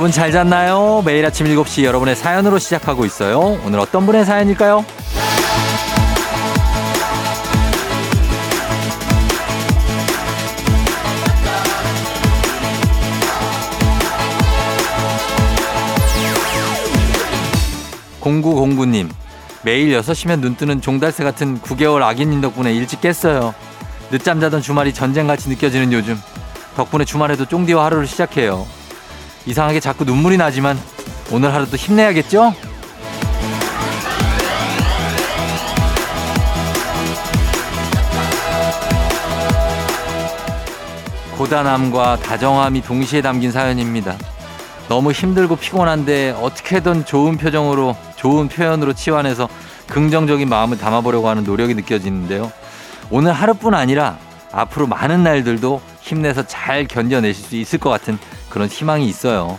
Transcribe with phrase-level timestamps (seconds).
[0.00, 1.02] 여러분 잘 잤나요?
[1.04, 3.60] 매일 아침 7시 여러분의 사연으로 시작하고 있어요.
[3.66, 4.82] 오늘 어떤 분의 사연일까요?
[18.22, 19.10] 0909님,
[19.62, 23.54] 매일 6시면 눈 뜨는 종달새 같은 9개월 아기님 덕분에 일찍 깼어요.
[24.10, 26.18] 늦잠 자던 주말이 전쟁같이 느껴지는 요즘.
[26.74, 28.79] 덕분에 주말에도 쫑디와 하루를 시작해요.
[29.46, 30.78] 이상하게 자꾸 눈물이 나지만
[31.32, 32.54] 오늘 하루도 힘내야겠죠?
[41.36, 44.14] 고단함과 다정함이 동시에 담긴 사연입니다.
[44.90, 49.48] 너무 힘들고 피곤한데 어떻게든 좋은 표정으로 좋은 표현으로 치환해서
[49.86, 52.52] 긍정적인 마음을 담아보려고 하는 노력이 느껴지는데요.
[53.08, 54.18] 오늘 하루뿐 아니라
[54.52, 58.18] 앞으로 많은 날들도 힘내서 잘 견뎌내실 수 있을 것 같은
[58.50, 59.58] 그런 희망이 있어요.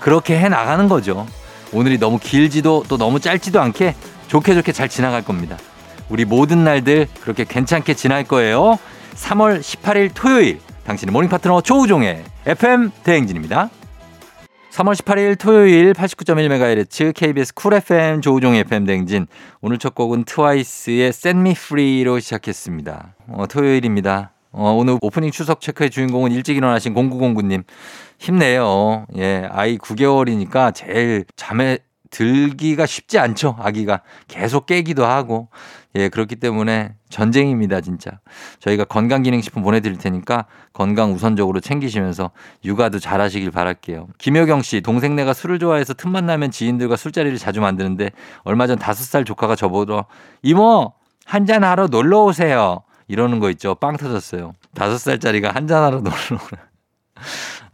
[0.00, 1.26] 그렇게 해 나가는 거죠.
[1.72, 3.94] 오늘이 너무 길지도 또 너무 짧지도 않게
[4.26, 5.56] 좋게 좋게 잘 지나갈 겁니다.
[6.08, 8.78] 우리 모든 날들 그렇게 괜찮게 지날 거예요.
[9.14, 13.70] 3월 18일 토요일 당신의 morning 파트너 조우종의 FM 대행진입니다.
[14.72, 19.26] 3월 18일 토요일 89.1MHz KBS 쿨 FM 조우종의 FM 대행진
[19.60, 23.14] 오늘 첫 곡은 트와이스의 Set Me Free로 시작했습니다.
[23.28, 24.31] 어, 토요일입니다.
[24.52, 27.64] 어, 오늘 오프닝 추석 체크의 주인공은 일찍 일어나신 0909님.
[28.18, 29.06] 힘내요.
[29.16, 31.78] 예, 아이 9개월이니까 제일 잠에
[32.10, 33.56] 들기가 쉽지 않죠.
[33.58, 35.48] 아기가 계속 깨기도 하고.
[35.94, 38.20] 예, 그렇기 때문에 전쟁입니다, 진짜.
[38.60, 42.30] 저희가 건강기능식품 보내드릴 테니까 건강 우선적으로 챙기시면서
[42.64, 44.08] 육아도 잘 하시길 바랄게요.
[44.18, 48.10] 김효경 씨, 동생네가 술을 좋아해서 틈만 나면 지인들과 술자리를 자주 만드는데
[48.44, 50.06] 얼마 전 다섯 살 조카가 저보러
[50.42, 50.92] 이모,
[51.24, 52.82] 한잔 하러 놀러 오세요.
[53.08, 53.74] 이러는 거 있죠.
[53.74, 54.54] 빵 터졌어요.
[54.74, 56.62] 다섯 살짜리가 한잔하러 놀러 오라.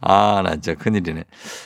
[0.01, 1.23] 아, 나 진짜 큰일이네.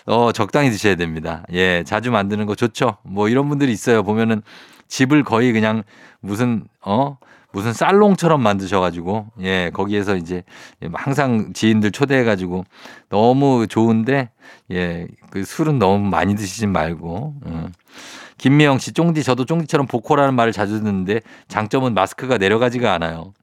[0.08, 1.44] 어, 적당히 드셔야 됩니다.
[1.52, 2.98] 예, 자주 만드는 거 좋죠.
[3.04, 4.04] 뭐 이런 분들이 있어요.
[4.04, 4.42] 보면은
[4.88, 5.84] 집을 거의 그냥
[6.20, 7.18] 무슨, 어?
[7.52, 10.44] 무슨 살롱처럼 만드셔가지고, 예, 거기에서 이제
[10.94, 12.66] 항상 지인들 초대해가지고
[13.10, 14.32] 너무 좋은데,
[14.72, 17.72] 예, 그 술은 너무 많이 드시진 말고, 음.
[18.38, 23.34] 김미영 씨, 쫑디, 저도 쫑디처럼 보코라는 말을 자주 듣는데 장점은 마스크가 내려가지가 않아요.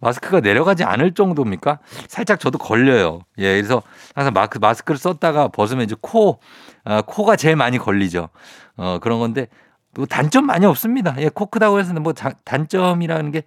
[0.00, 1.78] 마스크가 내려가지 않을 정도입니까?
[2.08, 3.20] 살짝 저도 걸려요.
[3.38, 3.82] 예, 그래서
[4.14, 6.40] 항상 마크, 마스크를 썼다가 벗으면 이제 코,
[6.84, 8.28] 아, 코가 제일 많이 걸리죠.
[8.76, 9.46] 어, 그런 건데,
[9.94, 11.14] 뭐 단점 많이 없습니다.
[11.18, 13.42] 예, 코 크다고 해서 뭐 자, 단점이라는 게,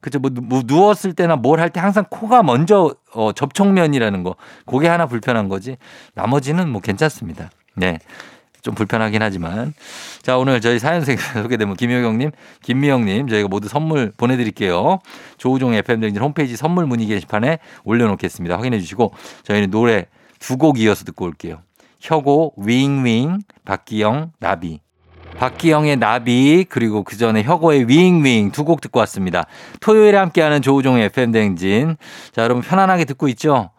[0.00, 0.18] 그죠.
[0.18, 4.34] 뭐, 뭐 누웠을 때나 뭘 할 때 항상 코가 먼저 어, 접촉면이라는 거.
[4.66, 5.76] 그게 하나 불편한 거지.
[6.14, 7.50] 나머지는 뭐 괜찮습니다.
[7.76, 7.98] 네.
[8.62, 9.74] 좀 불편하긴 하지만.
[10.22, 12.30] 자, 오늘 저희 사연 소개되면 김효경님,
[12.62, 15.00] 김미영님, 저희가 모두 선물 보내드릴게요.
[15.36, 18.56] 조우종 FM등진 홈페이지 선물 문의 게시판에 올려놓겠습니다.
[18.56, 19.12] 확인해 주시고
[19.42, 20.06] 저희는 노래
[20.38, 21.58] 두 곡 이어서 듣고 올게요.
[22.00, 24.80] 혁오, 윙윙, 박기영, 나비.
[25.38, 29.46] 박기영의 나비 그리고 그 전에 혁오의 윙윙 두 곡 듣고 왔습니다.
[29.80, 31.96] 토요일에 함께하는 조우종의 FM 대행진.
[32.32, 33.70] 자 여러분 편안하게 듣고 있죠?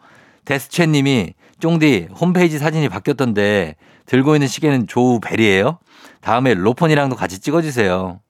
[0.46, 3.76] 데스채 님이 쫑디 홈페이지 사진이 바뀌었던데
[4.06, 5.78] 들고 있는 시계는 조우벨이에요.
[6.20, 8.20] 다음에 로폰이랑도 같이 찍어주세요.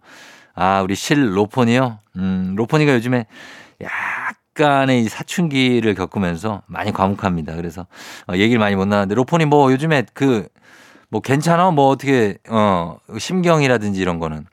[0.54, 1.98] 아, 우리 실 로폰이요?
[2.16, 3.26] 음, 로폰이가 요즘에
[3.82, 7.56] 약간의 사춘기를 겪으면서 많이 과묵합니다.
[7.56, 7.86] 그래서
[8.28, 10.46] 어, 얘기를 많이 못 나는데 로폰이 뭐 요즘에 그,
[11.08, 11.70] 뭐 괜찮아?
[11.70, 14.46] 뭐 어떻게, 어, 심경이라든지 이런 거는.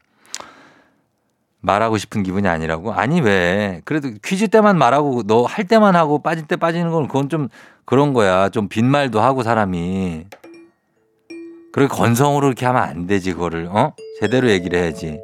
[1.64, 2.92] 말하고 싶은 기분이 아니라고?
[2.94, 3.82] 아니, 왜?
[3.86, 7.50] 그래도 퀴즈 때만 말하고 너 할 때만 하고 빠질 때 빠지는 건 그건 좀
[7.86, 8.50] 그런 거야.
[8.50, 10.26] 좀 빈말도 하고 사람이.
[11.74, 13.68] 그렇게 건성으로 이렇게 하면 안 되지, 그거를.
[13.72, 13.94] 어?
[14.20, 15.20] 제대로 얘기를 해야지.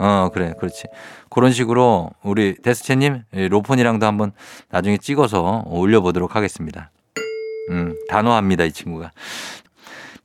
[0.00, 0.54] 어, 그래.
[0.58, 0.84] 그렇지.
[1.30, 4.32] 그런 식으로 우리 데스체님, 로폰이랑도 한번
[4.70, 6.90] 나중에 찍어서 올려보도록 하겠습니다.
[7.70, 9.10] 음, 단호합니다, 이 친구가.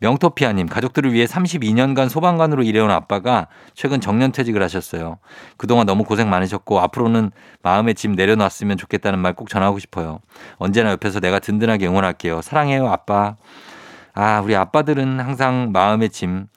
[0.01, 5.17] 명토피아님, 가족들을 위해 32년간 소방관으로 일해온 아빠가 최근 정년퇴직을 하셨어요.
[5.57, 7.31] 그동안 너무 고생 많으셨고 앞으로는
[7.63, 10.19] 마음의 짐 내려놨으면 좋겠다는 말 꼭 전하고 싶어요.
[10.57, 12.41] 언제나 옆에서 내가 든든하게 응원할게요.
[12.41, 13.35] 사랑해요, 아빠.
[14.19, 16.47] 아, 우리 아빠들은 항상 마음의 짐,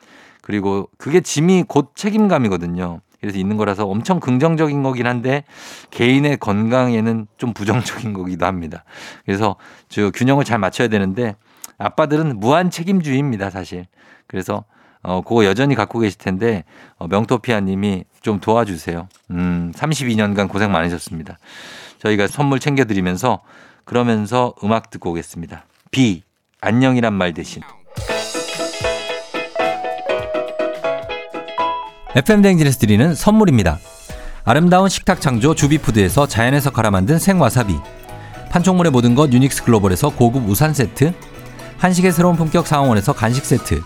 [0.40, 3.00] 그리고 그게 짐이 곧 책임감이거든요.
[3.20, 5.44] 그래서 있는 거라서 엄청 긍정적인 거긴 한데
[5.92, 8.82] 개인의 건강에는 좀 부정적인 거기도 합니다.
[9.24, 9.54] 그래서
[9.88, 11.36] 저 균형을 잘 맞춰야 되는데
[11.78, 13.86] 아빠들은 무한 책임주의입니다, 사실.
[14.26, 14.64] 그래서
[15.04, 16.64] 어, 그거 여전히 갖고 계실 텐데,
[16.98, 19.08] 어, 명토피아 님이 좀 도와주세요.
[19.30, 21.38] 음, 32년간 고생 많으셨습니다.
[21.98, 23.40] 저희가 선물 챙겨드리면서,
[23.84, 25.64] 그러면서 음악 듣고 오겠습니다.
[25.90, 26.22] 비,
[26.64, 27.60] 안녕이란 말 대신.
[32.14, 33.80] FM대행진에서 드리는 선물입니다.
[34.44, 37.76] 아름다운 식탁 창조 주비푸드에서 자연에서 갈아 만든 생와사비.
[38.50, 41.12] 판촉물의 모든 것 유닉스 글로벌에서 고급 우산 세트.
[41.78, 43.82] 한식의 새로운 품격 상황원에서 간식 세트,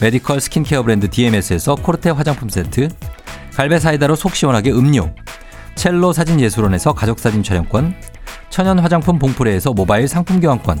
[0.00, 2.90] medical 스킨케어 브랜드 DMS에서 코르테 화장품 세트,
[3.54, 5.12] 갈베 사이다로 속 시원하게 음료,
[5.74, 7.96] 첼로 사진 예술원에서 가족사진 촬영권,
[8.50, 10.80] 천연 화장품 봉프레에서 모바일 상품 교환권,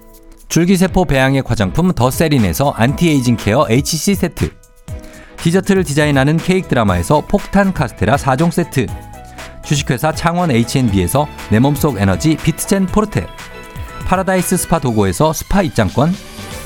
[0.51, 4.51] 줄기세포 배양액 화장품 더세린에서 안티에이징 케어 HC 세트,
[5.37, 8.85] 디저트를 디자인하는 케이크 드라마에서 폭탄 카스테라 4종 세트,
[9.63, 13.27] 주식회사 창원 H&B에서 내 몸속 에너지 비트젠 포르테,
[14.05, 16.13] 파라다이스 스파 도고에서 스파 입장권,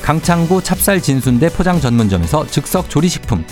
[0.02, 3.46] 강창구 찹쌀 진순대 포장 전문점에서 즉석 조리식품,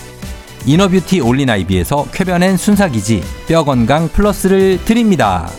[0.65, 5.49] 이너뷰티 올린 아이비에서 쾌변엔 순삭이지 뼈 건강 플러스를 드립니다.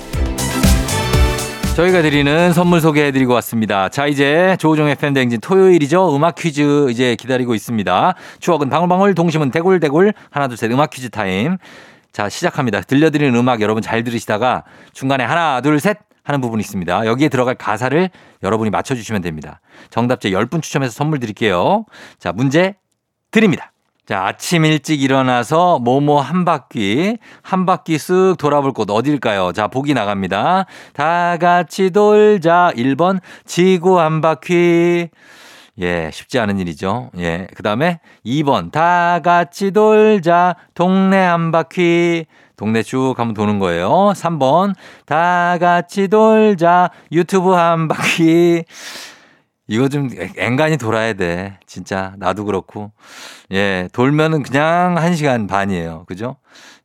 [1.76, 3.90] 저희가 드리는 선물 소개해드리고 왔습니다.
[3.90, 6.17] 자, 이제 조우종 FM 댕진 토요일이죠.
[6.17, 8.14] 음악 퀴즈 이제 기다리고 있습니다.
[8.40, 10.14] 추억은 방울방울, 동심은 대굴대굴.
[10.31, 11.58] 하나, 둘, 셋 음악 퀴즈 타임.
[12.12, 12.81] 자, 시작합니다.
[12.81, 14.64] 들려드리는 음악 여러분 잘 들으시다가
[14.94, 17.05] 중간에 하나, 둘, 셋 하는 부분이 있습니다.
[17.05, 18.08] 여기에 들어갈 가사를
[18.43, 19.61] 여러분이 맞춰주시면 됩니다.
[19.90, 21.84] 정답자 10분 추첨해서 선물 드릴게요.
[22.19, 22.76] 자, 문제
[23.31, 23.70] 드립니다.
[24.06, 29.50] 자, 아침 일찍 일어나서 뭐뭐 한 바퀴, 한 바퀴 쓱 돌아볼 곳 어딜까요?
[29.53, 30.67] 자, 보기 나갑니다.
[30.93, 32.70] 다 같이 돌자.
[32.76, 35.08] 1번, 지구 한 바퀴.
[35.81, 37.11] 예, 쉽지 않은 일이죠.
[37.19, 37.49] 예.
[37.56, 40.55] 그 다음에 2번, 다 같이 돌자.
[40.75, 42.26] 동네 한 바퀴.
[42.56, 44.12] 동네 쭉 한번 도는 거예요.
[44.14, 44.75] 3번,
[45.05, 46.91] 다 같이 돌자.
[47.11, 48.62] 유튜브 한 바퀴.
[49.68, 51.58] 이거 좀 앵간히 돌아야 돼.
[51.66, 52.14] 진짜.
[52.18, 52.92] 나도 그렇고.
[53.52, 56.04] 예, 돌면은 그냥 1시간 반이에요.
[56.06, 56.36] 그죠?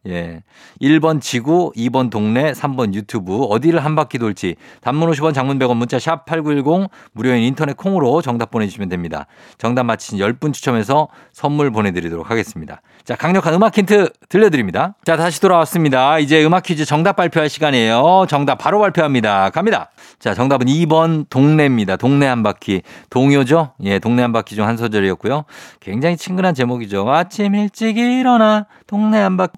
[0.07, 0.41] 예.
[0.81, 3.43] 1번 지구, 2번 동네, 3번 유튜브.
[3.43, 4.55] 어디를 한 바퀴 돌지.
[4.81, 9.27] 단문 50원, 장문 100원, 문자 샵 8910, 무료인 인터넷 콩으로 정답 보내 주시면 됩니다.
[9.59, 12.81] 정답 맞히신 10분 추첨해서 선물 보내 드리도록 하겠습니다.
[13.03, 14.93] 자, 강력한 음악 힌트 들려드립니다.
[15.03, 16.19] 자, 다시 돌아왔습니다.
[16.19, 18.25] 이제 음악 퀴즈 정답 발표할 시간이에요.
[18.29, 19.49] 정답 바로 발표합니다.
[19.49, 19.89] 갑니다.
[20.19, 21.97] 자, 정답은 2번 동네입니다.
[21.97, 22.83] 동네 한 바퀴.
[23.09, 23.73] 동요죠?
[23.83, 25.45] 예, 동네 한 바퀴 중 한 소절이었고요.
[25.79, 27.09] 굉장히 친근한 제목이죠.
[27.09, 29.53] 아침 일찍 일어나 동네 한 바퀴.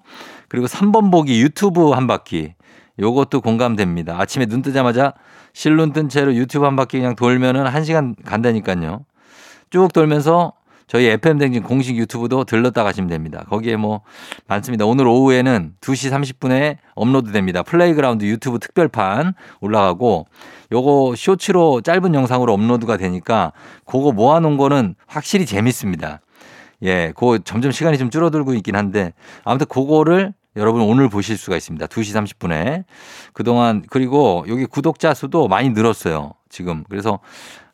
[0.48, 2.54] 그리고 3번 보기 유튜브 한 바퀴.
[2.98, 4.18] 요것도 공감됩니다.
[4.18, 5.12] 아침에 눈 뜨자마자
[5.52, 9.04] 실눈 뜬 채로 유튜브 한 바퀴 그냥 돌면은 한 시간 간다니까요.
[9.70, 10.52] 쭉 돌면서
[10.86, 13.44] 저희 FM댕진 공식 유튜브도 들렀다 가시면 됩니다.
[13.48, 14.02] 거기에 뭐
[14.46, 14.84] 많습니다.
[14.84, 17.62] 오늘 오후에는 2시 30분에 업로드 됩니다.
[17.62, 20.26] playground 유튜브 특별판 올라가고
[20.72, 23.52] 요거 쇼츠로 짧은 영상으로 업로드가 되니까
[23.84, 26.20] 그거 모아놓은 거는 확실히 재밌습니다.
[26.82, 29.12] 예, 그 점점 시간이 좀 줄어들고 있긴 한데
[29.44, 31.86] 아무튼 그거를 여러분 오늘 보실 수가 있습니다.
[31.86, 32.84] 2시 30분에.
[33.32, 36.34] 그동안 그리고 여기 구독자 수도 많이 늘었어요.
[36.48, 36.84] 지금.
[36.88, 37.18] 그래서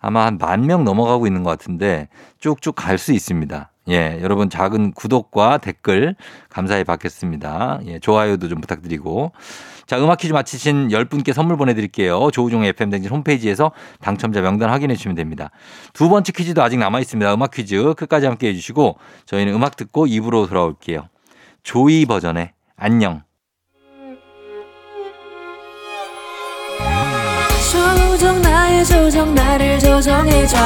[0.00, 3.70] 아마 한 만 명 넘어가고 있는 것 같은데 쭉쭉 갈 수 있습니다.
[3.88, 6.14] 예, 여러분 작은 구독과 댓글
[6.48, 7.80] 감사히 받겠습니다.
[7.86, 9.32] 예, 좋아요도 좀 부탁드리고.
[9.86, 12.30] 자, 음악 퀴즈 마치신 10분께 선물 보내드릴게요.
[12.30, 15.50] 조우종의 FM댕진 홈페이지에서 당첨자 명단 확인해 주시면 됩니다.
[15.92, 17.34] 두 번째 퀴즈도 아직 남아 있습니다.
[17.34, 21.08] 음악 퀴즈 끝까지 함께 해주시고 저희는 음악 듣고 입으로 돌아올게요.
[21.64, 23.22] 조이 버전의 안녕.
[28.70, 30.56] 나의 조정 나를 조정해줘.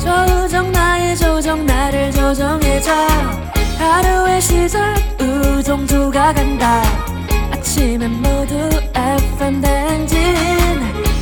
[0.00, 2.92] 조정 나의 조정 나를 조정해줘.
[3.78, 6.82] 하루의 시절 우정조가 간다.
[7.50, 8.54] 아침엔 모두
[8.94, 10.18] FM 댕진.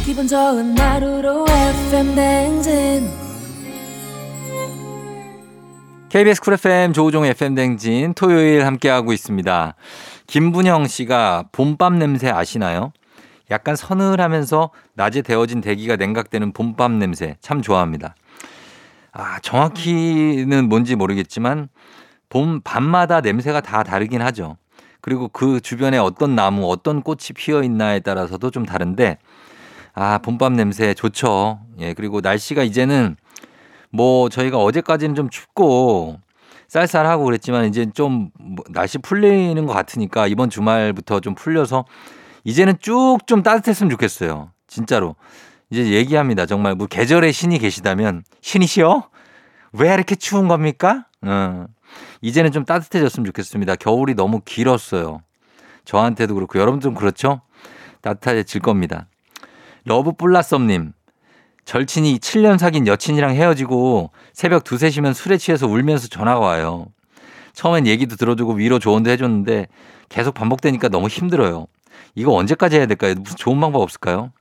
[0.05, 3.11] 기분 좋은 하루로 FM 댕진.
[6.11, 9.75] KBS 쿨 FM 조우종 FM 댕진 토요일 함께하고 있습니다.
[10.27, 12.93] 김분영 씨가 봄밤 냄새 아시나요?
[13.51, 18.15] 약간 서늘하면서 낮에 데워진 대기가 냉각되는 봄밤 냄새 참 좋아합니다.
[19.13, 21.69] 아, 정확히는 뭔지 모르겠지만
[22.29, 24.57] 봄 밤마다 냄새가 다 다르긴 하죠.
[25.01, 29.19] 그리고 그 주변에 어떤 나무, 어떤 꽃이 피어 있나에 따라서도 좀 다른데
[29.93, 31.61] 아, 봄밤 냄새 좋죠.
[31.79, 33.17] 예, 그리고 날씨가 이제는
[33.91, 36.19] 뭐 저희가 어제까지는 좀 춥고
[36.67, 41.85] 쌀쌀하고 그랬지만 이제 좀뭐 날씨 풀리는 것 같으니까 이번 주말부터 좀 풀려서
[42.45, 44.51] 이제는 쭉 좀 따뜻했으면 좋겠어요.
[44.67, 45.17] 진짜로.
[45.71, 46.47] 이제 얘기합니다.
[46.47, 49.09] 정말 뭐 계절의 신이 계시다면 신이시여?
[49.73, 51.07] 왜 이렇게 추운 겁니까?
[51.23, 51.67] 어.
[52.21, 53.77] 이제는 좀 따뜻해졌으면 좋겠습니다.
[53.77, 55.21] 겨울이 너무 길었어요.
[55.85, 57.41] 저한테도 그렇고 여러분들은 그렇죠?
[58.03, 59.09] 따뜻해질 겁니다.
[59.85, 60.93] Love Blossom님.
[61.65, 66.87] 절친이 7년 사귄 여친이랑 헤어지고 새벽 2, 3시면 술에 취해서 울면서 전화가 와요.
[67.55, 69.69] 처음엔 얘기도 들어주고 위로 조언도 해줬는데
[70.09, 71.67] 계속 반복되니까 너무 힘들어요.
[72.15, 73.15] 이거 언제까지 해야 될까요?
[73.19, 74.33] 무슨 좋은 방법 없을까요?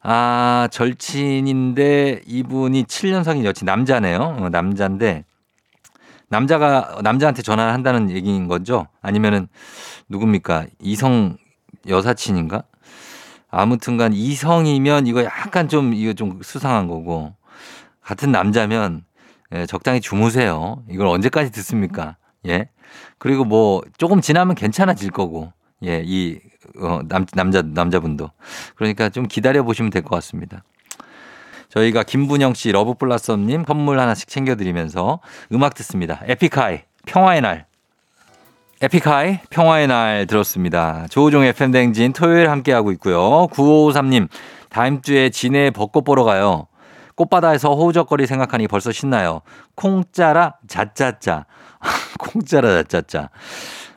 [0.00, 4.18] 아, 절친인데 이분이 7년 사귄 여친 남자네요.
[4.18, 5.24] 어, 남자인데
[6.28, 8.86] 남자가 남자한테 전화를 한다는 얘기인 거죠?
[9.00, 9.48] 아니면은
[10.08, 10.66] 누굽니까?
[10.80, 11.36] 이성
[11.86, 12.62] 여사친인가?
[13.50, 17.34] 아무튼간 이성이면 이거 약간 좀 이거 좀 수상한 거고
[18.02, 19.04] 같은 남자면
[19.52, 20.82] 예, 적당히 주무세요.
[20.90, 22.16] 이걸 언제까지 듣습니까?
[22.46, 22.68] 예.
[23.16, 25.52] 그리고 뭐 조금 지나면 괜찮아질 거고
[25.84, 26.38] 예, 이
[26.80, 28.30] 어, 남, 남자 남자분도
[28.76, 30.62] 그러니까 좀 기다려 보시면 될 것 같습니다.
[31.68, 35.20] 저희가 김분영 씨, 러브플라썸님 선물 하나씩 챙겨드리면서
[35.52, 36.20] 음악 듣습니다.
[36.24, 37.66] 에픽하이 평화의 날.
[38.80, 41.06] 에픽하이 평화의 날 들었습니다.
[41.10, 43.48] 조우종 FM 댕진 토요일 함께하고 있고요.
[43.48, 44.28] 9553님
[44.70, 46.68] 다음 주에 진해 벚꽃 보러 가요.
[47.16, 49.42] 꽃바다에서 호우적거리 생각하니 벌써 신나요.
[49.74, 51.46] 콩짜라 자짜짜.
[52.18, 53.30] 콩짜라 자짜짜.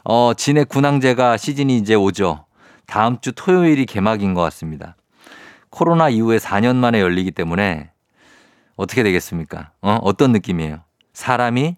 [0.03, 2.45] 어, 진해 군항제가 시즌이 이제 오죠.
[2.87, 4.95] 다음 주 토요일이 개막인 것 같습니다.
[5.69, 7.91] 코로나 이후에 4년 만에 열리기 때문에
[8.75, 9.71] 어떻게 되겠습니까?
[9.81, 10.79] 어, 어떤 느낌이에요?
[11.13, 11.77] 사람이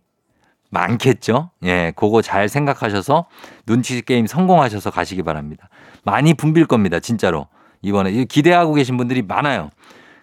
[0.70, 1.52] 많겠죠?
[1.64, 3.28] 예, 그거 잘 생각하셔서
[3.66, 5.70] 눈치 게임 성공하셔서 가시기 바랍니다.
[6.04, 7.48] 많이 붐빌 겁니다, 진짜로.
[7.82, 9.70] 이번에 기대하고 계신 분들이 많아요.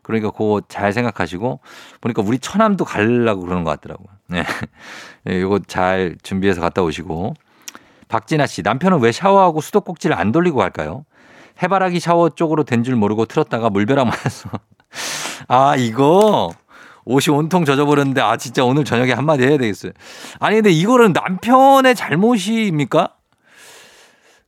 [0.02, 1.61] 그러니까 그거 잘 생각하시고
[2.00, 4.09] 보니까 우리 처남도 가려고 그러는 것 같더라고요.
[4.28, 4.42] 네.
[5.25, 7.35] 네, 이거 잘 준비해서 갔다 오시고.
[8.10, 11.04] 박진아 씨, 남편은 왜 샤워하고 수도꼭지를 안 돌리고 갈까요?
[11.62, 14.50] 해바라기 샤워 쪽으로 된 줄 모르고 틀었다가 물벼락 맞았어.
[15.48, 16.50] 아, 이거
[17.04, 19.92] 옷이 온통 젖어버렸는데 아, 진짜 오늘 저녁에 한마디 해야 되겠어요.
[20.40, 23.14] 아니, 근데 이거는 남편의 잘못입니까?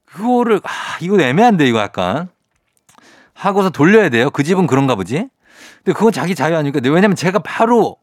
[0.06, 2.28] 그거를, 아, 이거 애매한데, 이거 약간.
[3.32, 4.30] 하고서 돌려야 돼요.
[4.30, 5.28] 그 집은 그런가 보지?
[5.84, 6.80] 근데 그건 자기 자유 아닙니까?
[6.90, 7.96] 왜냐면 제가 바로,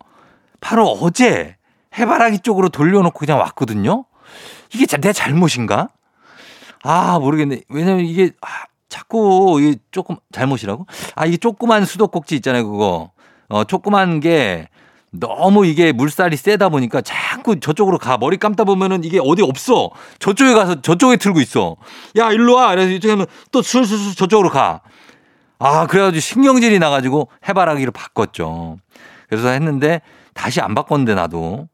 [0.59, 1.55] 바로 어제
[1.97, 4.05] 해바라기 쪽으로 돌려놓고 그냥 왔거든요?
[4.73, 5.89] 이게 내 잘못인가?
[6.83, 7.61] 아, 모르겠네.
[7.69, 8.47] 왜냐면 이게, 아,
[8.87, 10.87] 자꾸 이게 조금 잘못이라고?
[11.15, 13.11] 아, 이게 조그만 수도꼭지 있잖아요, 그거.
[13.49, 14.69] 어, 조그만 게
[15.11, 18.17] 너무 이게 물살이 세다 보니까 자꾸 저쪽으로 가.
[18.17, 19.89] 머리 감다 보면은 이게 어디 없어.
[20.19, 21.77] 저쪽에 가서 저쪽에 틀고 있어.
[22.17, 22.69] 야, 일로 와.
[22.69, 24.81] 그래서 이쪽에 하면 또 술술술 저쪽으로 가.
[25.57, 28.77] 아, 그래가지고 신경질이 나가지고 해바라기로 바꿨죠.
[29.27, 30.01] 그래서 했는데
[30.33, 31.67] 다시 안 바꿨는데 나도.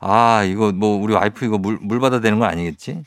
[0.00, 3.02] 아, 이거 뭐 우리 와이프 이거 물, 물 받아야 되는 건 아니겠지?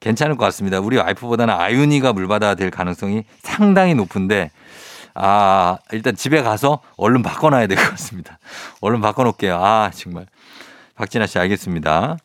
[0.00, 0.78] 괜찮을 것 같습니다.
[0.80, 4.50] 우리 와이프보다는 아윤이가 물 받아야 될 가능성이 상당히 높은데
[5.14, 8.38] 아, 일단 집에 가서 얼른 바꿔놔야 될 것 같습니다.
[8.80, 9.56] 얼른 바꿔놓을게요.
[9.56, 10.26] 아, 정말.
[10.94, 12.16] 박진아 씨 알겠습니다.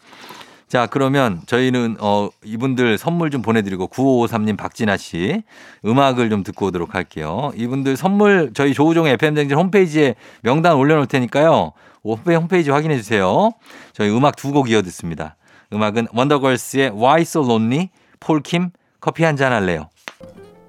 [0.67, 5.43] 자, 그러면 저희는 어, 이분들 선물 좀 보내드리고 9553님 박진아 씨
[5.85, 7.51] 음악을 좀 듣고 오도록 할게요.
[7.55, 11.73] 이분들 선물 저희 조우종 FM댕진 홈페이지에 명단 올려놓을 테니까요.
[12.03, 13.51] 홈페이지 확인해 주세요.
[13.93, 15.35] 저희 음악 두 곡 이어 듣습니다.
[15.71, 19.89] 음악은 원더걸스의 Why So Lonely, 폴킴 커피 한 잔 할래요.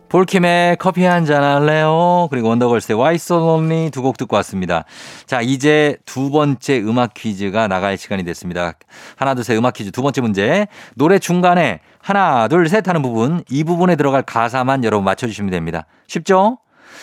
[0.08, 2.28] 폴킴의 커피 한 잔 할래요.
[2.30, 4.84] 그리고 원더걸스의 Why So Lonely 두 곡 듣고 왔습니다.
[5.26, 8.74] 자, 이제 두 번째 음악 퀴즈가 나갈 시간이 됐습니다.
[9.16, 10.68] 하나, 둘, 셋 음악 퀴즈 두 번째 문제.
[10.94, 15.86] 노래 중간에 하나, 둘, 셋 하는 부분, 이 부분에 들어갈 가사만 여러분 맞춰주시면 됩니다.
[16.06, 16.58] 쉽죠?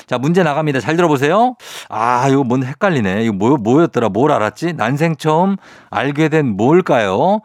[0.08, 0.80] 자, 문제 나갑니다.
[0.80, 1.56] 잘 들어보세요.
[1.90, 3.24] 아, 이거 뭔 헷갈리네.
[3.24, 4.10] 이거 뭐, 뭐였더라?
[4.10, 4.74] 뭘 알았지?
[4.74, 5.58] 난생 처음
[5.90, 7.42] 알게 된 뭘까요?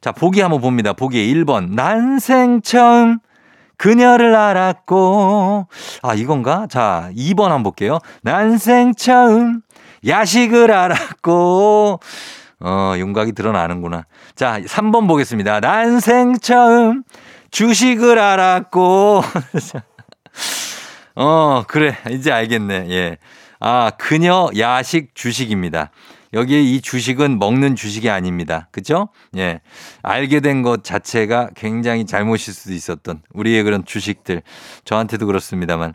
[0.00, 0.92] 자, 보기 한번 봅니다.
[0.92, 1.74] 보기 1번.
[1.74, 3.18] 난생 처음
[3.76, 5.66] 그녀를 알았고.
[6.02, 6.66] 아, 이건가?
[6.68, 7.98] 자, 2번 한번 볼게요.
[8.22, 9.62] 난생 처음
[10.06, 12.00] 야식을 알았고.
[12.60, 14.04] 어, 윤곽이 드러나는구나.
[14.34, 15.60] 자, 3번 보겠습니다.
[15.60, 17.02] 난생 처음
[17.50, 19.22] 주식을 알았고.
[21.14, 21.96] 어, 그래.
[22.10, 22.86] 이제 알겠네.
[22.90, 23.18] 예.
[23.60, 25.90] 아, 그녀 야식 주식입니다.
[26.32, 28.66] 여기에 이 주식은 먹는 주식이 아닙니다.
[28.72, 29.08] 그죠?
[29.36, 29.60] 예.
[30.02, 34.42] 알게 된 것 자체가 굉장히 잘못일 수도 있었던 우리의 그런 주식들.
[34.84, 35.94] 저한테도 그렇습니다만.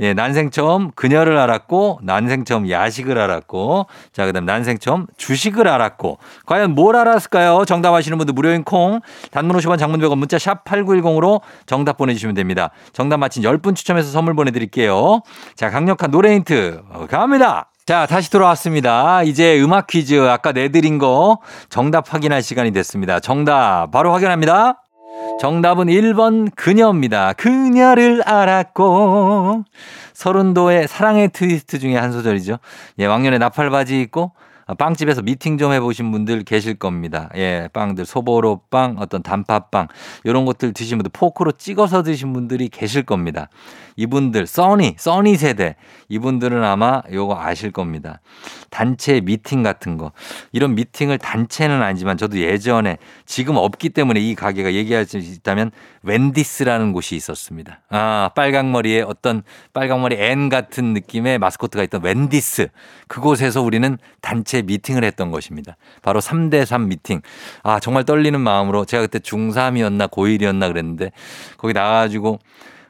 [0.00, 5.68] 예, 난생 처음 그녀를 알았고, 난생 처음 야식을 알았고, 자, 그 다음 난생 처음 주식을
[5.68, 7.64] 알았고, 과연 뭘 알았을까요?
[7.66, 12.70] 정답 아시는 분들 무료인 콩, 단문 50원 장문 100원 문자 샵 8910으로 정답 보내주시면 됩니다.
[12.92, 15.20] 정답 맞힌 10분 추첨해서 선물 보내드릴게요.
[15.54, 17.70] 자, 강력한 노래 힌트 갑니다.
[17.86, 19.22] 자, 다시 돌아왔습니다.
[19.24, 23.18] 이제 음악 퀴즈 아까 내드린 거 정답 확인할 시간이 됐습니다.
[23.20, 24.79] 정답 바로 확인합니다.
[25.40, 27.32] 정답은 1번 그녀입니다.
[27.32, 29.64] 그녀를 알았고
[30.12, 32.58] 서른도의 사랑의 트위스트 중에 한 소절이죠.
[32.98, 34.32] 예, 왕년에 나팔바지 입고
[34.74, 37.30] 빵집에서 미팅 좀 해보신 분들 계실 겁니다.
[37.36, 39.88] 예, 빵들 소보로 빵, 어떤 단팥빵
[40.24, 43.48] 이런 것들 드신 분들 포크로 찍어서 드신 분들이 계실 겁니다.
[43.96, 45.76] 이분들 써니, 써니 세대
[46.08, 48.20] 이분들은 아마 요거 아실 겁니다.
[48.70, 50.12] 단체 미팅 같은 거
[50.52, 55.70] 이런 미팅을 단체는 아니지만 저도 예전에 지금 없기 때문에 이 가게가 얘기할 수 있다면
[56.02, 57.80] 웬디스라는 곳이 있었습니다.
[57.90, 59.42] 아 빨강머리에 어떤
[59.74, 62.68] 빨강머리 앤 같은 느낌의 마스코트가 있던 웬디스
[63.08, 65.76] 그곳에서 우리는 단체 미팅을 했던 것입니다.
[66.02, 67.20] 바로 3대3 미팅.
[67.62, 71.12] 아 정말 떨리는 마음으로 제가 그때 중3이었나 고1이었나 그랬는데
[71.56, 72.38] 거기 나가가지고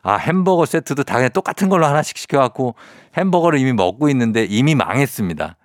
[0.02, 2.74] 아, 햄버거 세트도 다 그냥 똑같은 걸로 하나씩 시켜갖고
[3.16, 5.56] 햄버거를 이미 먹고 있는데 이미 망했습니다.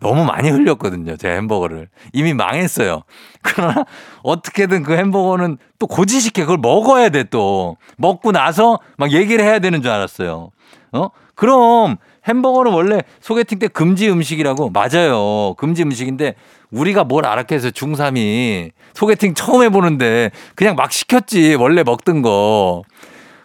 [0.00, 1.16] 너무 많이 흘렸거든요.
[1.16, 1.88] 제 햄버거를.
[2.12, 3.04] 이미 망했어요.
[3.42, 3.84] 그러나
[4.22, 6.42] 어떻게든 그 햄버거는 또 고지식해.
[6.42, 7.76] 그걸 먹어야 돼 또.
[7.96, 10.50] 먹고 나서 막 얘기를 해야 되는 줄 알았어요.
[10.94, 11.10] 어?
[11.34, 11.96] 그럼
[12.26, 15.54] 햄버거는 원래 소개팅 때 금지 음식이라고 맞아요.
[15.54, 16.36] 금지 음식인데
[16.70, 17.72] 우리가 뭘 알았겠어요.
[17.72, 21.56] 중3이 소개팅 처음 해보는데 그냥 막 시켰지.
[21.56, 22.82] 원래 먹던 거.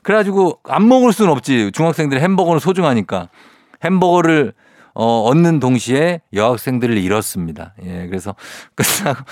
[0.04, 1.72] 그래가지고 안 먹을 수는 없지.
[1.74, 3.30] 중학생들이 햄버거는 소중하니까.
[3.84, 4.54] 햄버거를
[4.94, 7.74] 어, 얻는 동시에 여학생들을 잃었습니다.
[7.84, 8.36] 예, 그래서
[8.76, 9.24] 끝나고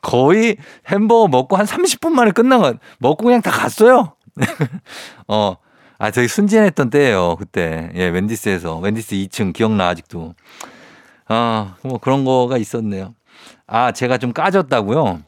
[0.00, 0.56] 거의
[0.88, 4.14] 햄버거 먹고 한 30분 만에 거 먹고 그냥 다 갔어요.
[5.28, 5.56] 어,
[5.98, 7.90] 아, 저희 순진했던 때예요 그때.
[7.94, 8.78] 예, 웬디스에서.
[8.78, 10.34] 웬디스 2층 기억나, 아직도.
[11.28, 13.14] 아, 뭐 그런 거가 있었네요.
[13.66, 15.20] 아, 제가 좀 까졌다고요?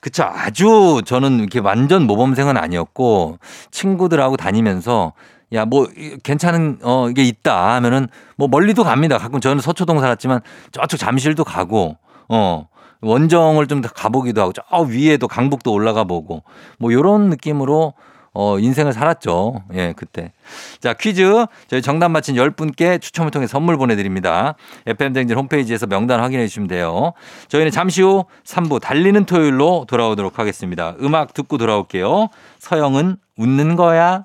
[0.00, 0.24] 그쵸.
[0.24, 3.38] 아주 저는 이렇게 완전 모범생은 아니었고
[3.70, 5.12] 친구들하고 다니면서
[5.54, 5.86] 야, 뭐,
[6.22, 9.18] 괜찮은, 어, 이게 있다 하면은 뭐 멀리도 갑니다.
[9.18, 10.40] 가끔 저는 서초동 살았지만
[10.72, 11.98] 저쪽 잠실도 가고,
[12.30, 12.66] 어,
[13.02, 16.42] 원정을 좀 가보기도 하고 저 위에도 강북도 올라가 보고
[16.78, 17.94] 뭐 요런 느낌으로
[18.34, 19.62] 어, 인생을 살았죠.
[19.74, 20.32] 예, 그때.
[20.80, 21.46] 자, 퀴즈.
[21.68, 24.54] 저희 정답 맞힌 10분께 추첨을 통해 선물 보내드립니다.
[24.86, 27.12] FM댕진 홈페이지에서 명단 확인해 주시면 돼요.
[27.48, 30.94] 저희는 잠시 후 3부 달리는 토요일로 돌아오도록 하겠습니다.
[31.02, 32.28] 음악 듣고 돌아올게요.
[32.58, 34.24] 서영은 웃는 거야.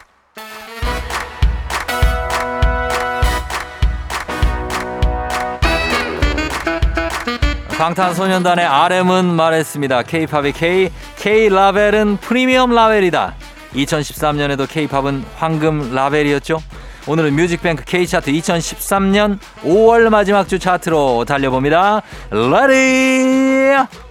[7.81, 10.03] 방탄소년단의 RM은 말했습니다.
[10.03, 13.33] K-팝의 K, K-라벨은 프리미엄 라벨이다.
[13.73, 16.61] 2013년에도 K-팝은 황금 라벨이었죠.
[17.07, 22.03] 오늘은 뮤직뱅크 K차트 2013년 5월 마지막 주 차트로 달려봅니다.
[22.29, 24.10] Ready!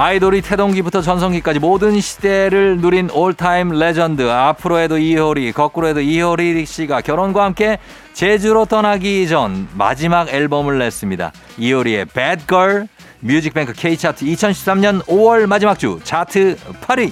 [0.00, 7.00] 아이돌의 태동기부터 전성기까지 모든 시대를 누린 all-time 레전드 앞으로 도 이효리 거꾸로 해도 이효리 씨가
[7.00, 7.78] 결혼과 함께
[8.12, 11.32] 제주로 떠나기 전 마지막 앨범을 냈습니다.
[11.58, 12.86] 이효리의 Bad Girl
[13.18, 17.10] 뮤직뱅크 K차트 2013년 5월 마지막 주 차트 8위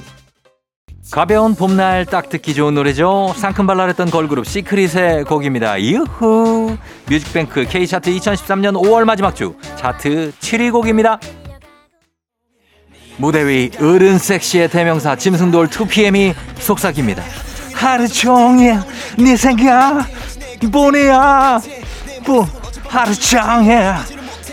[1.10, 3.32] 가벼운 봄날 딱 듣기 좋은 노래죠.
[3.34, 5.82] 상큼발랄했던 걸그룹 시크릿의 곡입니다.
[5.82, 6.76] 유후
[7.10, 11.18] 뮤직뱅크 K차트 2013년 5월 마지막 주 차트 7위 곡입니다.
[13.18, 17.22] 무대 위 어른 섹시의 대명사 짐승돌 2PM이 속삭입니다.
[17.72, 18.78] 하루 종일
[19.18, 20.06] 네 생각
[20.72, 21.60] 뿐이야
[22.24, 22.46] 뿐
[22.88, 23.94] 하루 종일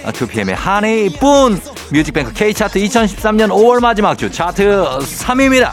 [0.04, 4.64] 2PM의 하니뿐 뮤직뱅크 K차트 2013년 5월 마지막 주 차트
[5.00, 5.72] 3위입니다.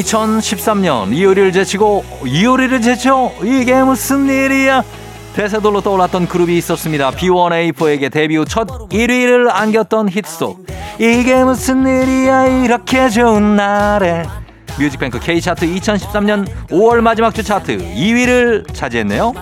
[0.00, 4.82] 2013년 이효리를 제치고 이효리를 제쳐 이게 무슨 일이야
[5.34, 7.10] 대세돌로 떠올랐던 그룹이 있었습니다.
[7.10, 10.66] B1A4에게 데뷔 후 첫 1위를 안겼던 히트곡
[10.98, 14.24] 이게 무슨 일이야 이렇게 좋은 날에
[14.78, 19.32] 뮤직뱅크 K차트 2013년 5월 마지막 주 차트 2위를 차지했네요.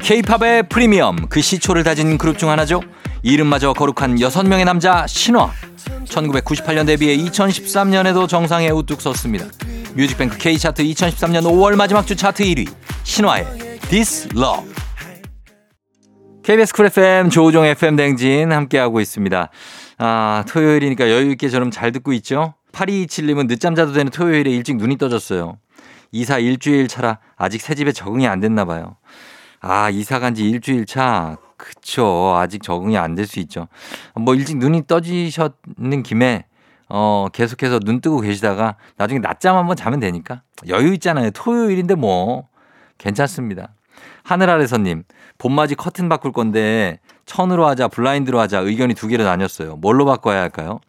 [0.00, 2.80] K-팝의 프리미엄 그 시초를 다진 그룹 중 하나죠.
[3.22, 5.50] 이름마저 거룩한 6명의 남자 신화.
[6.10, 9.46] 1998년 데뷔해 2013년에도 정상에 우뚝 섰습니다.
[9.94, 12.72] 뮤직뱅크 K차트 2013년 5월 마지막 주 차트 1위
[13.04, 13.44] 신화의
[13.88, 14.70] This Love.
[16.42, 19.50] KBS 쿨 FM 조우종 FM 댕진 함께하고 있습니다.
[19.98, 22.54] 아, 토요일이니까 여유있게 저럼 잘 듣고 있죠?
[22.72, 25.58] 8227님은 늦잠 자도 되는 토요일에 일찍 눈이 떠졌어요.
[26.12, 28.96] 이사 일주일 차라 아직 새 집에 적응이 안 됐나 봐요.
[29.60, 31.36] 아, 이사 간 지 일주일 차.
[31.60, 32.34] 그쵸.
[32.36, 33.68] 아직 적응이 안 될 수 있죠.
[34.14, 36.46] 뭐 일찍 눈이 떠지셨는 김에
[36.88, 41.30] 어, 계속해서 눈 뜨고 계시다가 나중에 낮잠 한번 자면 되니까 여유 있잖아요.
[41.30, 42.48] 토요일인데 뭐
[42.98, 43.74] 괜찮습니다.
[44.22, 45.04] 하늘 아래서님,
[45.38, 49.76] 봄맞이 커튼 바꿀 건데 천으로 하자, 블라인드로 하자 의견이 두 개로 나뉘었어요.
[49.76, 50.80] 뭘로 바꿔야 할까요?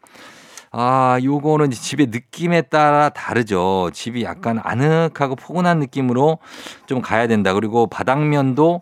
[0.71, 3.89] 아, 요거는 집의 느낌에 따라 다르죠.
[3.93, 6.39] 집이 약간 아늑하고 포근한 느낌으로
[6.85, 7.53] 좀 가야 된다.
[7.53, 8.81] 그리고 바닥면도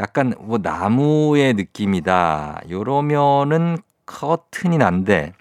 [0.00, 2.62] 약간 뭐 나무의 느낌이다.
[2.70, 5.32] 요러면은 커튼이 난데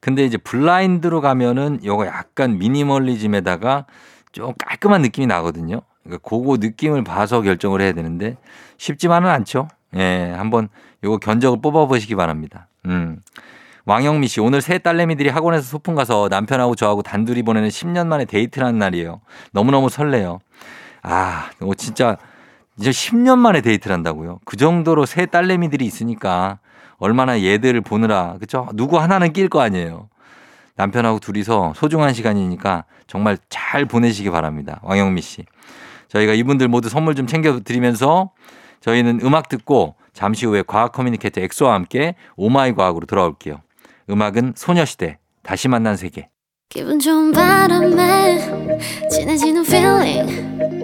[0.00, 3.86] 근데 이제 블라인드로 가면은 요거 약간 미니멀리즘에다가
[4.32, 5.80] 좀 깔끔한 느낌이 나거든요.
[6.02, 8.36] 그러니까 그거 느낌을 봐서 결정을 해야 되는데
[8.76, 9.68] 쉽지만은 않죠.
[9.96, 10.68] 예, 한번
[11.02, 12.68] 요거 견적을 뽑아보시기 바랍니다.
[12.86, 13.20] 음.
[13.86, 18.66] 왕영미 씨, 오늘 새 딸내미들이 학원에서 소풍 가서 남편하고 저하고 단둘이 보내는 10년 만에 데이트를
[18.66, 19.20] 하는 날이에요.
[19.52, 20.40] 너무너무 설레요.
[21.02, 22.16] 아, 어, 진짜
[22.78, 24.40] 이제 10년 만에 데이트를 한다고요.
[24.44, 26.58] 그 정도로 세 딸내미들이 있으니까
[26.98, 28.68] 얼마나 애들을 보느라, 그쵸?
[28.74, 30.08] 누구 하나는 낄 거 아니에요.
[30.76, 34.80] 남편하고 둘이서 소중한 시간이니까 정말 잘 보내시기 바랍니다.
[34.82, 35.44] 왕영미 씨.
[36.08, 38.32] 저희가 이분들 모두 선물 좀 챙겨드리면서
[38.80, 43.60] 저희는 음악 듣고 잠시 후에 과학 커뮤니케이터 엑소와 함께 오마이 과학으로 돌아올게요.
[44.10, 46.28] 음악은 소녀시대 다시 만난 세계.
[46.68, 50.83] 기분 좋은 바람에 진해지는 feeling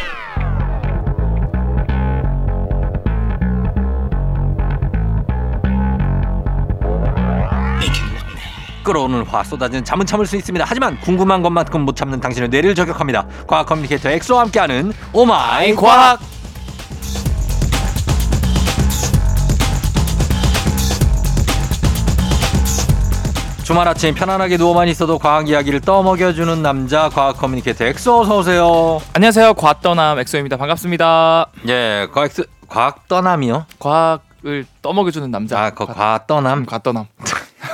[8.83, 10.65] 끓어오르는 화 쏟아지는 잠은 참을 수 있습니다.
[10.67, 13.25] 하지만 궁금한 것만큼 못 참는 당신의 뇌를 저격합니다.
[13.47, 16.19] 과학 커뮤니케이터 엑소와 함께하는 오마이 과학.
[23.63, 29.01] 주말 아침 편안하게 누워만 있어도 과학 이야기를 떠먹여주는 남자 과학 커뮤니케이터 엑소 어서 오세요.
[29.13, 29.53] 안녕하세요.
[29.53, 30.57] 과떠남 엑소입니다.
[30.57, 31.45] 반갑습니다.
[31.69, 32.31] 예, 과학
[32.67, 33.67] 과학 떠남이요.
[33.79, 35.57] 과학을 떠먹여주는 남자.
[35.57, 36.59] 아, 그 과학 떠남.
[36.59, 37.05] 음, 과떠남.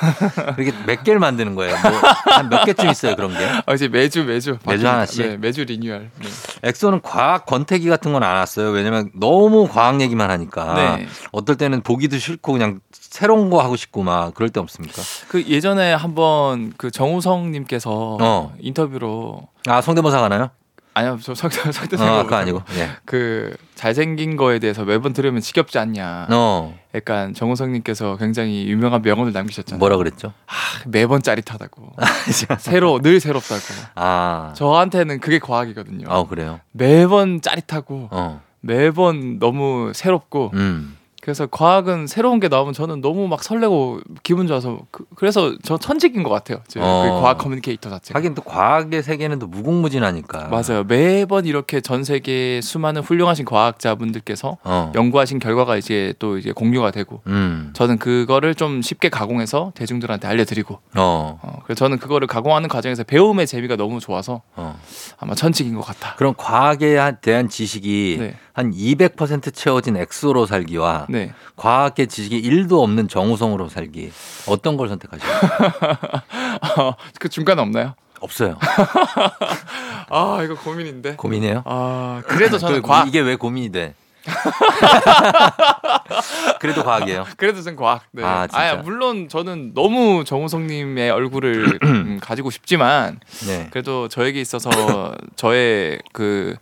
[0.58, 1.76] 이렇게 몇 개를 만드는 거예요.
[1.82, 1.92] 뭐
[2.34, 3.38] 한 몇 개쯤 있어요 그런 게.
[3.66, 4.86] 어, 이제 매주 매주 매주 바뀝니다.
[4.86, 5.26] 하나씩?
[5.28, 6.10] 네, 매주 리뉴얼.
[6.20, 6.28] 네.
[6.64, 8.70] 엑소는 과학 권태기 같은 건 안 왔어요.
[8.70, 10.74] 왜냐면 너무 과학 얘기만 하니까.
[10.98, 11.08] 네.
[11.32, 15.02] 어떨 때는 보기도 싫고 그냥 새로운 거 하고 싶고 막 그럴 때 없습니까?
[15.28, 18.54] 그 예전에 한번 그 정우성님께서 어.
[18.60, 20.50] 인터뷰로 아 성대모사 가나요?
[20.98, 22.64] 아니요 저 설대 설대 어, 그거 아니고.
[22.78, 22.90] 예.
[23.06, 26.28] 그 잘생긴 거에 대해서 매번 들으면 지겹지 않냐.
[26.32, 29.78] 어 약간 정우성님께서 굉장히 유명한 명언을 남기셨잖아요.
[29.78, 30.34] 뭐라 그랬죠?
[30.48, 30.54] 아,
[30.88, 31.94] 매번 짜릿하다고.
[32.58, 33.62] 새로 늘 새롭다고.
[33.94, 36.08] 아, 저한테는 그게 과학이거든요.
[36.10, 36.60] 아 그래요.
[36.72, 40.97] 매번 짜릿하고 어, 매번 너무 새롭고 음.
[41.28, 46.30] 그래서 과학은 새로운 게 나오면 저는 너무 막 설레고 기분 좋아서 그, 래서저 천직인 것
[46.30, 46.60] 같아요.
[46.70, 47.04] 저 어.
[47.04, 48.18] 그 과학 커뮤니케이터 자체가.
[48.18, 50.48] 하긴 또 과학의 세계는 또 무궁무진하니까.
[50.48, 50.86] 맞아요.
[50.88, 54.94] 매번 이렇게 전 세계 수많은 훌륭하신 과학자분들께서 어.
[54.96, 57.72] 연구하신 결과가 이제 또 이제 공유가 되고 음.
[57.74, 61.40] 저는 그거를 좀 쉽게 가공해서 대중들한테 알려드리고 어.
[61.44, 64.80] 어, 그래서 저는 그거를 가공하는 과정에서 배움의 재미가 너무 좋아서 어.
[65.20, 66.16] 아마 천직인 것 같아.
[66.16, 68.36] 그럼 과학에 대한 지식이 네.
[68.54, 71.17] 한200% 채워진 엑소로 살기와 네.
[71.56, 74.12] 과학의 지식이 1도 없는 정우성으로 살기
[74.48, 75.30] 어떤 걸 선택하시요
[76.78, 77.94] 어, 그 중간 없나요?
[78.20, 78.58] 없어요.
[80.10, 81.18] 아 이거 고민인데.
[81.18, 81.62] 고민해요?
[81.66, 83.08] 아 그래도 저는 그, 과학.
[83.08, 83.94] 이게 왜 고민이 돼?
[86.60, 87.26] 그래도 과학이에요.
[87.38, 88.04] 그래도 전 과학.
[88.12, 88.24] 네.
[88.24, 88.76] 아, 아, 진짜?
[88.84, 93.68] 물론 저는 너무 정우성님의 얼굴을 음, 가지고 싶지만 네.
[93.72, 96.56] 그래도 저에게 있어서 저의 그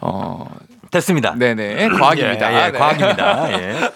[0.00, 0.46] 어.
[0.92, 1.34] 됐습니다.
[1.34, 2.52] 네네 과학입니다.
[2.52, 2.78] 예, 예, 네.
[2.78, 3.52] 과학입니다.
[3.60, 3.90] 예.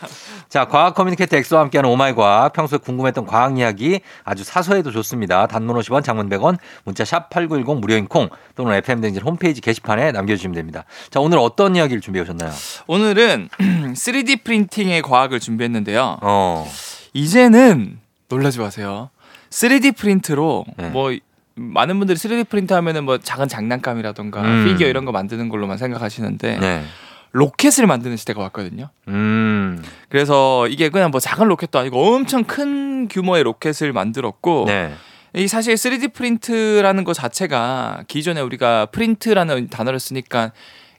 [0.49, 2.53] 자, 과학 커뮤니케이터 엑소와 함께하는 오마이 과학.
[2.53, 5.47] 평소에 궁금했던 과학 이야기 아주 사소해도 좋습니다.
[5.47, 10.55] 단문 50원, 장문 100원, 문자 샵 8910 무료인 콩 또는 FM 댕진 홈페이지 게시판에 남겨주시면
[10.55, 10.85] 됩니다.
[11.11, 12.53] 자, 오늘 어떤 이야기를 준비해 오셨나요?
[12.87, 16.19] 오늘은 3D 프린팅의 과학을 준비했는데요.
[16.23, 16.71] 어,
[17.13, 19.11] 이제는 놀라지 마세요.
[19.51, 20.89] 3D 프린트로 네.
[20.91, 21.11] 뭐
[21.57, 24.65] 많은 분들이 3D 프린트 하면은 뭐 작은 장난감이라던가 음.
[24.65, 26.85] 피규어 이런 거 만드는 걸로만 생각하시는데 네.
[27.33, 28.89] 로켓을 만드는 시대가 왔거든요.
[29.09, 34.95] 음, 그래서 이게 그냥 뭐 작은 로켓도 아니고 엄청 큰 규모의 로켓을 만들었고 네.
[35.35, 40.53] 이 사실 3D 프린트라는 것 자체가 기존에 우리가 프린트라는 단어를 쓰니까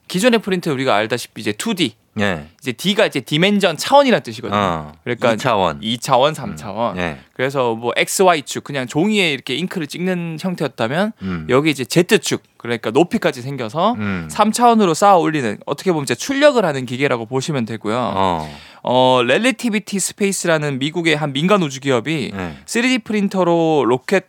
[0.07, 2.47] 기존의 프린트 우리가 알다시피 이제 2D 네.
[2.59, 4.59] 이제 D가 이제 dimension 차원이라는 뜻이거든요.
[4.59, 5.81] 어, 그러니까 2차원.
[5.81, 6.95] 2차원, 3차원.
[6.95, 7.19] 네.
[7.33, 11.47] 그래서 뭐 XY축 그냥 종이에 이렇게 잉크를 찍는 형태였다면 음.
[11.49, 14.27] 여기 이제 Z축 그러니까 높이까지 생겨서 음.
[14.31, 17.95] 3차원으로 쌓아 올리는 어떻게 보면 이제 출력을 하는 기계라고 보시면 되고요.
[18.15, 18.57] 어.
[18.83, 22.57] 어, Relativity Space라는 미국의 한 민간 우주 기업이 네.
[22.65, 24.25] 3D 프린터로 로켓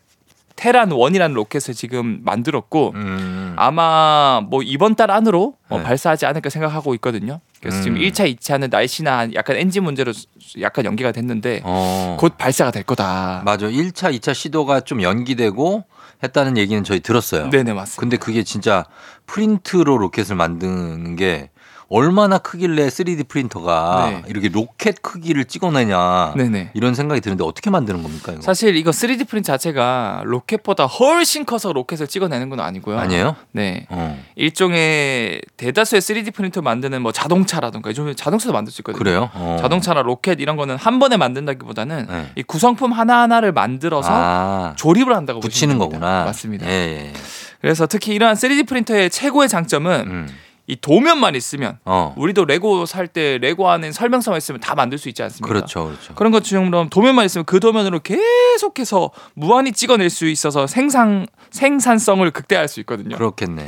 [0.59, 3.55] Terran One이라는 로켓을 지금 만들었고 음.
[3.57, 5.85] 아마 뭐 이번 달 안으로 어, 네.
[5.85, 7.41] 발사하지 않을까 생각하고 있거든요.
[7.61, 8.03] 그래서 지금 음.
[8.03, 10.13] 1차, 2차는 날씨나 약간 엔진 문제로
[10.61, 12.17] 약간 연기가 됐는데 어.
[12.19, 13.43] 곧 발사가 될 거다.
[13.45, 13.69] 맞아.
[13.69, 15.85] 1차, 2차 시도가 좀 연기되고
[16.25, 17.51] 했다는 얘기는 저희 들었어요.
[17.51, 18.01] 네네 맞습니다.
[18.01, 18.85] 근데 그게 진짜
[19.27, 21.51] 프린트로 로켓을 만드는 게
[21.91, 24.23] 얼마나 크길래 3D 프린터가 네.
[24.29, 26.71] 이렇게 로켓 크기를 찍어내냐 네네.
[26.75, 28.43] 이런 생각이 드는데 어떻게 만드는 겁니까 이거?
[28.43, 32.99] 사실 이거 3D 프린트 자체가 로켓보다 훨씬 커서 로켓을 찍어내는 건 아니고요.
[32.99, 33.37] 아니에요?
[33.53, 33.87] 네.
[33.89, 34.23] 어.
[34.37, 38.99] 일종의 대다수의 3D 프린터 만드는 뭐 자동차라든가 요즘 자동차도 만들 수 있거든요.
[38.99, 39.31] 그래요?
[39.33, 39.57] 어.
[39.61, 42.27] 자동차나 로켓 이런 거는 한 번에 만든다기보다는 네.
[42.37, 45.79] 이 구성품 하나하나를 만들어서 아, 조립을 한다고 붙이는.
[45.79, 46.25] 거구나.
[46.25, 46.67] 맞습니다.
[46.67, 47.13] 예, 예.
[47.61, 50.29] 그래서 특히 이러한 3D 프린터의 최고의 장점은 음.
[50.69, 52.15] 이 도면만 있으면 어.
[52.17, 55.49] 우리도 레고 살 때 레고 안에 설명서만 있으면 다 만들 수 있지 않습니까?
[55.49, 56.15] 그렇죠, 그렇죠.
[56.15, 62.81] 그런 것처럼 도면만 있으면 그 도면으로 계속해서 무한히 찍어낼 수 있어서 생산 생산성을 극대화할 수
[62.81, 63.17] 있거든요.
[63.17, 63.67] 그렇겠네.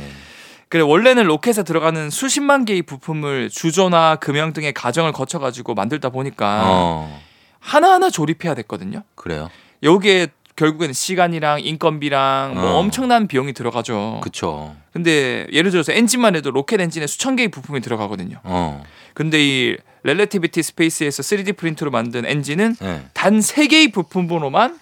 [0.69, 6.61] 그래 원래는 로켓에 들어가는 수십만 개의 부품을 주조나 금형 등의 과정을 거쳐 가지고 만들다 보니까
[6.65, 7.21] 어.
[7.59, 9.03] 하나하나 조립해야 됐거든요.
[9.15, 9.49] 그래요.
[9.83, 12.77] 여기에 결국에는 시간이랑 인건비랑 뭐 어.
[12.77, 14.21] 엄청난 비용이 들어가죠.
[14.23, 14.75] 그쵸.
[14.93, 18.37] 근데 예를 들어서 엔진만 해도 로켓 엔진에 수천 개의 부품이 들어가거든요.
[18.43, 18.83] 어.
[19.13, 23.01] 근데 이 Relativity Space에서 3D 프린트로 만든 엔진은 예.
[23.13, 24.79] 단 세 개의 부품으로만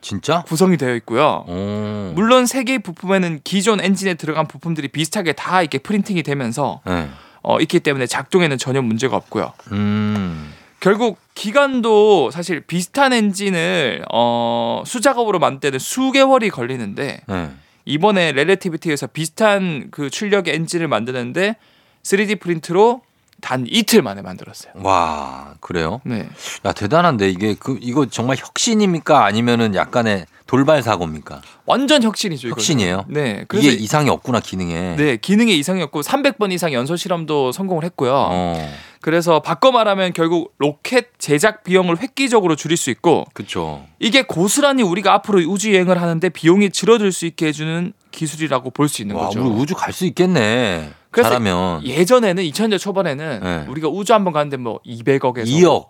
[0.00, 0.42] 진짜?
[0.46, 1.44] 구성이 되어 있고요.
[1.46, 2.12] 어.
[2.14, 7.08] 물론 세 개의 부품에는 기존 엔진에 들어간 부품들이 비슷하게 다 이렇게 프린팅이 되면서 예.
[7.42, 9.52] 어, 있기 때문에 작동에는 전혀 문제가 없고요.
[9.72, 10.52] 음.
[10.80, 17.50] 결국 기간도 사실 비슷한 엔진을 어, 수작업으로 만들 때는 수개월이 걸리는데 예.
[17.84, 21.56] 이번에 렐레티비티에서 비슷한 그 출력의 엔진을 만드는데
[22.02, 23.02] 3D 프린트로
[23.40, 24.72] 단 이틀 만에 만들었어요.
[24.76, 26.00] 와, 그래요?
[26.04, 26.28] 네.
[26.64, 29.24] 야, 대단한데 이게 그 이거 정말 혁신입니까?
[29.24, 31.42] 아니면은 약간의 돌발 사고입니까?
[31.66, 32.48] 완전 혁신이죠.
[32.48, 32.56] 이거는.
[32.58, 33.04] 혁신이에요?
[33.08, 33.44] 네.
[33.46, 34.96] 그래서 이게 이상이 없구나, 기능에.
[34.96, 38.12] 네 기능에 이상이 없고 300번 이상 연소 실험도 성공을 했고요.
[38.14, 38.72] 어.
[39.02, 43.84] 그래서 바꿔 말하면 결국 로켓 제작 비용을 획기적으로 줄일 수 있고 그렇죠.
[44.00, 49.02] 이게 고스란히 우리가 앞으로 우주 여행을 하는데 비용이 줄어들 수 있게 해주는 기술이라고 볼 수
[49.02, 49.40] 있는 와, 거죠.
[49.42, 50.90] 우리 우주 갈 수 있겠네.
[51.10, 51.84] 그래서 잘하면.
[51.84, 53.64] 예전에는 2000년 초반에는 네.
[53.68, 55.88] 우리가 우주 한 번 가는데 뭐 200억에서 2억.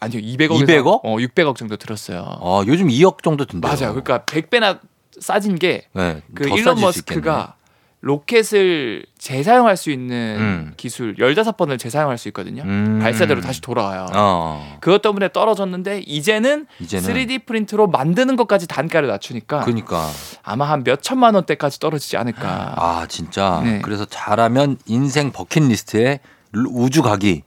[0.00, 1.00] 아니요 200억 200억?
[1.04, 2.20] 어 600억 정도 들었어요.
[2.40, 3.70] 어, 요즘 2억 정도 든대요.
[3.72, 3.94] 맞아요.
[3.94, 4.78] 그러니까 100배나
[5.18, 7.54] 싸진 게그 네, 더 일론 머스크가
[8.00, 10.72] 로켓을 재사용할 수 있는 음.
[10.76, 12.62] 기술 15번을 재사용할 수 있거든요.
[12.62, 13.00] 음.
[13.02, 14.06] 발사대로 다시 돌아와요.
[14.14, 14.76] 어.
[14.80, 20.08] 그것 때문에 떨어졌는데 이제는, 이제는 3D 프린트로 만드는 것까지 단가를 낮추니까 그러니까
[20.44, 22.74] 아마 한 몇 천만 원대까지 떨어지지 않을까.
[22.76, 23.60] 아, 진짜.
[23.64, 23.80] 네.
[23.82, 26.20] 그래서 잘하면 인생 버킷리스트에
[26.52, 27.42] 루- 우주 가기.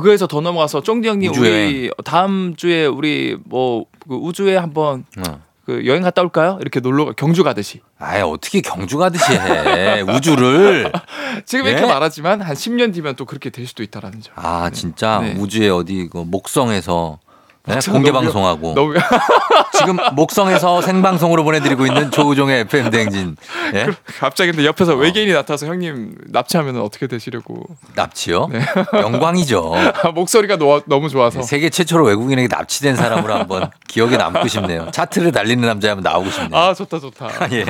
[0.00, 5.40] 그거에서 더 넘어가서 쫑디 형님 우주 우리 다음 주에 우리 뭐 그 우주에 한번 어.
[5.64, 6.58] 그 여행 갔다 올까요?
[6.60, 7.80] 이렇게 놀러 가- 경주 가듯이.
[7.98, 10.02] 아예 어떻게 경주 가듯이 해.
[10.02, 10.92] 우주를.
[11.46, 11.70] 지금 예?
[11.70, 14.34] 이렇게 말하지만 한 10년 뒤면 또 그렇게 될 수도 있다라는 점.
[14.36, 15.34] 아, 진짜 네.
[15.38, 17.18] 우주에 어디 그 목성에서
[17.66, 17.78] 네?
[17.90, 18.92] 공개 너무- 방송하고 너무
[19.78, 23.36] 지금 목성에서 생방송으로 보내드리고 있는 조우종의 FM 대행진
[23.72, 23.86] 예?
[24.18, 28.48] 갑자기 근데 옆에서 외계인이 나타나서 형님 납치하면 어떻게 되시려고 납치요?
[28.52, 28.60] 네.
[28.92, 29.72] 영광이죠.
[30.14, 34.90] 목소리가 노- 너무 좋아서 세계 최초로 외계인에게 납치된 사람으로 한번 기억에 남고 싶네요.
[34.92, 36.50] 차트를 달리는 남자 한번 나오고 싶네요.
[36.60, 37.30] 아 좋다 좋다.
[37.52, 37.64] 예.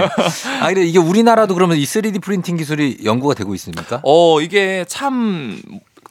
[0.61, 4.01] 아, 근데 이게 우리나라도 그러면 이 3D 프린팅 기술이 연구가 되고 있습니까?
[4.03, 5.61] 어 이게 참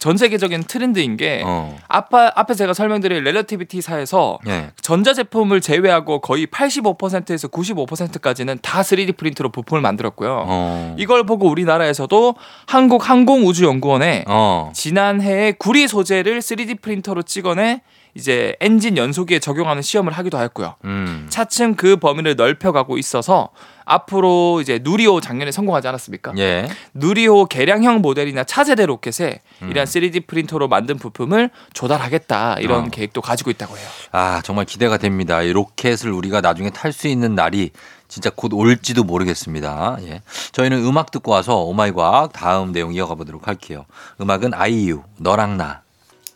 [0.04, 1.78] 전 세계적인 트렌드인 게 어.
[1.88, 4.72] 아빠 앞에 제가 설명드린 렐러티비티사에서 예.
[4.82, 10.44] 전자 제품을 제외하고 거의 85%에서 95%까지는 다 3D 프린터로 부품을 만들었고요.
[10.46, 10.96] 어.
[11.00, 12.36] 이걸 보고 우리나라에서도
[12.68, 14.74] 한국 항공우주연구원에 어.
[14.76, 17.82] 지난해에 구리 소재를 3D 프린터로 찍어내
[18.14, 20.76] 이제 엔진 연소기에 적용하는 시험을 하기도 했고요.
[20.84, 21.28] 음.
[21.30, 23.52] 차츰 그 범위를 넓혀가고 있어서
[23.86, 26.34] 앞으로 이제 누리호 작년에 성공하지 않았습니까?
[26.38, 26.68] 예.
[26.94, 29.70] 누리호 개량형 모델이나 차세대 로켓에 음.
[29.70, 32.90] 이러한 3D 프린터로 만든 부품을 조달하겠다 이런 어.
[32.90, 33.88] 계획도 가지고 있다고 해요.
[34.12, 35.42] 아, 정말 기대가 됩니다.
[35.42, 37.72] 이 로켓을 우리가 나중에 탈 수 있는 날이
[38.08, 39.98] 진짜 곧 올지도 모르겠습니다.
[40.04, 40.22] 예.
[40.52, 43.86] 저희는 음악 듣고 와서 오마이 과학 다음 내용 이어가 보도록 할게요.
[44.22, 45.82] 음악은 아이유, 너랑 나.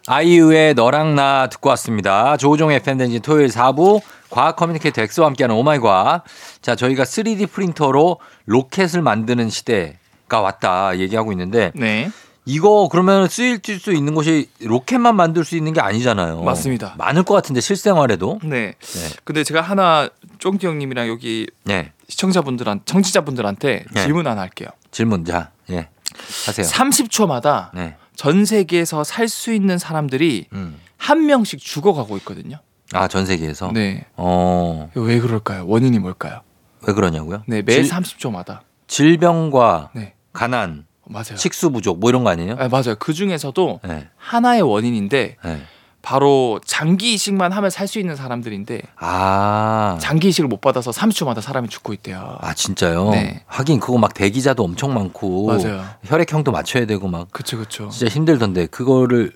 [0.08, 2.38] 아이유의 너랑 나 듣고 왔습니다.
[2.38, 6.24] 조우종의 FM 대행진 토요일 4부 과학 커뮤니케이터 엑소와 함께하는 오마이 과학.
[6.62, 12.10] 자, 저희가 3D 프린터로 로켓을 만드는 시대가 왔다 얘기하고 있는데 네.
[12.46, 16.44] 이거 그러면 쓰일 수 있는 곳이 로켓만 만들 수 있는 게 아니잖아요.
[16.44, 16.96] 맞습니다.
[16.98, 18.40] 많을 것 같은데 실생활에도.
[18.44, 18.74] 네.
[18.80, 19.10] 네.
[19.26, 20.08] 근데 제가 하나
[20.40, 21.92] 쫑디 형님이랑 여기 네.
[22.08, 24.02] 시청자분들한 청취자분들한테 네.
[24.04, 24.70] 질문 하나 할게요.
[24.92, 25.52] 질문 자.
[25.70, 25.90] 예.
[26.46, 26.66] 하세요.
[26.66, 27.96] 30초마다 네.
[28.16, 30.80] 전 세계에서 살 수 있는 사람들이 음.
[30.96, 32.60] 한 명씩 죽어가고 있거든요.
[32.94, 33.72] 아, 전 세계에서.
[33.74, 34.06] 네.
[34.16, 34.90] 어.
[34.96, 35.66] 왜 그럴까요?
[35.68, 36.42] 원인이 뭘까요?
[36.88, 37.44] 왜 그러냐고요?
[37.48, 38.60] 네, 매 질- 30초마다.
[38.88, 40.14] 질병과 네.
[40.32, 41.36] 가난, 맞아요.
[41.36, 42.56] 식수 부족 뭐 이런 거 아니에요?
[42.60, 42.96] 아, 맞아요.
[43.00, 44.08] 그 중에서도 네.
[44.18, 45.62] 하나의 원인인데 네.
[46.02, 49.98] 바로 장기 이식만 하면 살 수 있는 사람들인데 아.
[50.00, 52.38] 장기 이식을 못 받아서 30초마다 사람이 죽고 있대요.
[52.40, 53.10] 아, 진짜요?
[53.10, 53.44] 네.
[53.48, 55.84] 하긴 그거 막 대기자도 엄청 많고 맞아요.
[56.06, 57.90] 혈액형도 맞춰야 되고 막 그쵸 그쵸.
[57.90, 59.34] 진짜 힘들던데 그거를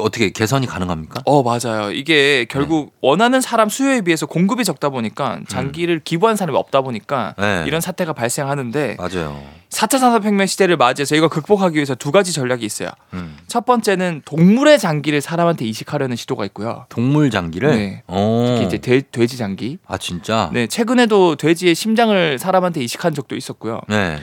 [0.00, 1.22] 어떻게 개선이 가능합니까?
[1.24, 1.90] 어 맞아요.
[1.92, 7.64] 이게 결국 원하는 사람 수요에 비해서 공급이 적다 보니까 장기를 기부한 사람이 없다 보니까 네.
[7.66, 9.40] 이런 사태가 발생하는데 맞아요.
[9.70, 12.90] 4차 산업혁명 시대를 맞이해서 이걸 극복하기 위해서 두 가지 전략이 있어요.
[13.12, 13.36] 음.
[13.46, 16.86] 첫 번째는 동물의 장기를 사람한테 이식하려는 시도가 있고요.
[16.88, 18.02] 동물 장기를 네.
[18.06, 18.46] 어.
[18.48, 19.78] 특히 이제 돼, 돼지 장기.
[19.86, 20.50] 아, 진짜?
[20.52, 23.80] 네, 최근에도 돼지의 심장을 사람한테 이식한 적도 있었고요.
[23.88, 24.18] 네.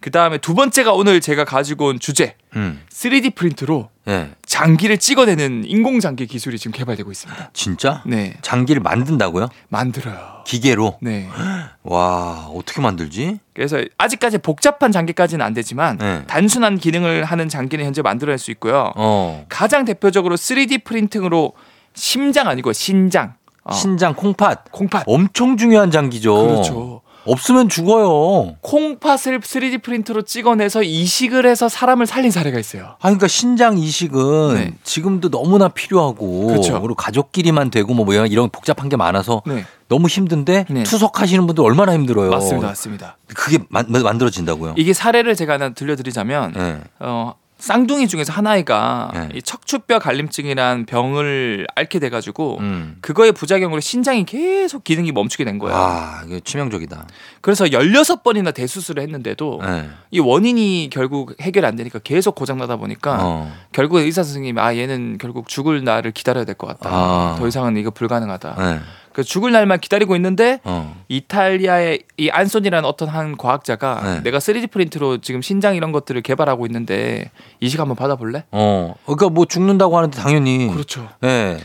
[0.00, 2.34] 그 다음에 두 번째가 오늘 제가 가지고 온 주제.
[2.56, 2.80] 음.
[2.90, 4.30] 3D 프린트로 네.
[4.46, 7.50] 장기를 찍어내는 인공장기 기술이 지금 개발되고 있습니다.
[7.52, 8.02] 진짜?
[8.06, 9.48] 네, 장기를 만든다고요?
[9.68, 10.42] 만들어요.
[10.46, 10.98] 기계로?
[11.02, 11.28] 네.
[11.84, 13.38] 와, 어떻게 만들지?
[13.54, 16.24] 그래서 아직까지 복잡한 장기까지는 안 되지만 네.
[16.26, 18.92] 단순한 기능을 하는 장기는 현재 만들어낼 수 있고요.
[18.96, 19.44] 어.
[19.48, 21.52] 가장 대표적으로 3D 프린팅으로
[21.94, 23.34] 심장 아니고 신장,
[23.64, 24.72] 어, 신장 콩팥.
[24.72, 25.04] 콩팥.
[25.06, 26.34] 엄청 중요한 장기죠.
[26.34, 27.02] 그렇죠.
[27.26, 28.56] 없으면 죽어요.
[28.62, 32.94] 콩팥을 3D 프린트로 찍어내서 이식을 해서 사람을 살린 사례가 있어요.
[32.98, 34.72] 아, 그러니까 신장 이식은 네.
[34.84, 36.80] 지금도 너무나 필요하고 그렇죠.
[36.80, 40.82] 그리고 가족끼리만 되고 뭐 이런- 복잡한 게 많아서 네, 너무 힘든데 네.
[40.84, 42.30] 투석하시는 분들 얼마나 힘들어요.
[42.30, 43.16] 맞습니다, 맞습니다.
[43.34, 44.74] 그게 만, 만들어진다고요.
[44.76, 46.80] 이게 사례를 제가 하나 들려드리자면 네.
[47.00, 49.28] 어, 쌍둥이 중에서 한 아이가 네.
[49.34, 52.96] 이 척추뼈 갈림증이란 병을 앓게 돼가지고 음.
[53.00, 55.76] 그거의 부작용으로 신장이 계속 기능이 멈추게 된 거예요.
[55.76, 57.06] 아, 이게 치명적이다.
[57.40, 59.88] 그래서 16번이나 대수술을 했는데도 네.
[60.10, 63.52] 이 원인이 결국 해결 안 되니까 계속 고장나다 보니까 어.
[63.72, 66.90] 결국에 의사 선생님이 아 얘는 결국 죽을 날을 기다려야 될 것 같다.
[66.92, 67.36] 아.
[67.38, 68.54] 더 이상은 이거 불가능하다.
[68.58, 68.80] 네.
[69.12, 70.96] 그래서 죽을 날만 기다리고 있는데 어.
[71.08, 74.22] 이탈리아의 이 안소니라는 어떤 한 과학자가 네.
[74.22, 78.44] 내가 3D 프린트로 지금 신장 이런 것들을 개발하고 있는데 이식 한번 받아볼래?
[78.52, 78.94] 어.
[79.04, 80.68] 그러니까 뭐 죽는다고 하는데 당연히.
[80.68, 81.08] 그렇죠.
[81.20, 81.58] 네.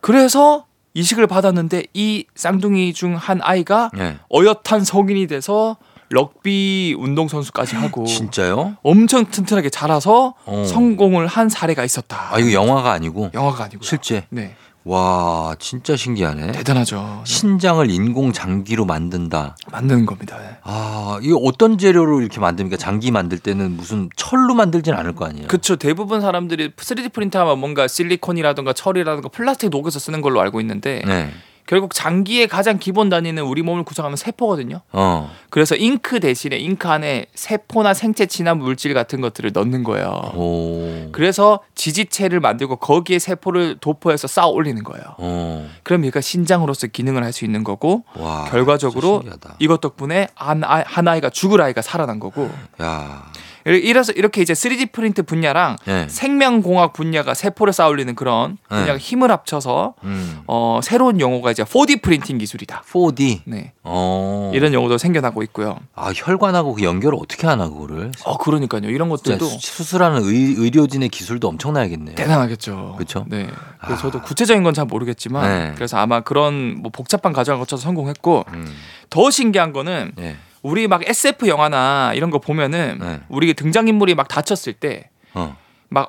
[0.00, 4.16] 그래서 이식을 받았는데 이 쌍둥이 중 한 아이가 네.
[4.32, 5.76] 어엿한 성인이 돼서
[6.12, 8.76] 럭비 운동 선수까지 하고 진짜요?
[8.82, 10.64] 엄청 튼튼하게 자라서 어.
[10.66, 12.34] 성공을 한 사례가 있었다.
[12.34, 14.26] 아, 이거 영화가 아니고 영화가 아니고 실제.
[14.30, 16.52] 네, 와, 진짜 신기하네.
[16.52, 17.22] 대단하죠.
[17.24, 19.56] 신장을 인공 장기로 만든다.
[19.70, 20.38] 만드는 겁니다.
[20.38, 20.56] 네.
[20.62, 22.78] 아, 이거 어떤 재료로 이렇게 만듭니까?
[22.78, 25.48] 장기 만들 때는 무슨 철로 만들진 않을 거 아니에요?
[25.48, 31.30] 그쵸 대부분 사람들이 3D 프린트하면 뭔가 실리콘이라든가 철이라든가 플라스틱 녹여서 쓰는 걸로 알고 있는데 네.
[31.70, 34.80] 결국 장기의 가장 기본 단위는 우리 몸을 구성하는 세포거든요.
[34.90, 35.30] 어.
[35.50, 40.32] 그래서 잉크 대신에 잉크 안에 세포나 생체 친화 물질 같은 것들을 넣는 거예요.
[40.34, 41.12] 오.
[41.12, 45.04] 그래서 지지체를 만들고 거기에 세포를 도포해서 쌓아 올리는 거예요.
[45.18, 45.70] 어.
[45.84, 48.46] 그럼 얘가 신장으로서 기능을 할 수 있는 거고 와.
[48.50, 49.22] 결과적으로.
[49.60, 52.50] 이것 덕분에 한, 아이, 한 아이가 죽을 아이가 살아난 거고
[52.82, 53.30] 야.
[53.78, 56.06] 이래서 이렇게 이제 3D 프린트 분야랑 네.
[56.08, 58.76] 생명공학 분야가 세포를 쌓아 올리는 그런 네.
[58.80, 60.40] 분야가 힘을 합쳐서 음.
[60.46, 62.82] 어, 새로운 용어가 이제 4D 프린팅 기술이다.
[62.90, 63.40] 4D.
[63.44, 63.72] 네.
[63.82, 64.50] 어.
[64.54, 65.78] 이런 용어도 생겨나고 있고요.
[65.94, 68.12] 아, 혈관하고 그 연결을 어떻게 하나 그거를?
[68.24, 68.88] 어, 그러니까요.
[68.90, 72.14] 이런 것들도 수- 수술하는 의, 의료진의 기술도 엄청나야겠네요.
[72.16, 72.96] 대단하겠죠.
[72.98, 73.24] 그쵸?
[73.28, 73.48] 네.
[73.80, 73.86] 아.
[73.86, 75.72] 그래서 저도 구체적인 건 잘 모르겠지만 네.
[75.74, 78.72] 그래서 아마 그런 뭐 복잡한 과정을 거쳐서 성공했고 음.
[79.10, 80.36] 더 신기한 거는 네.
[80.62, 83.20] 우리 막 SF 영화나 이런 거 보면은 네.
[83.28, 85.56] 우리 등장 인물이 막 다쳤을 때막 어.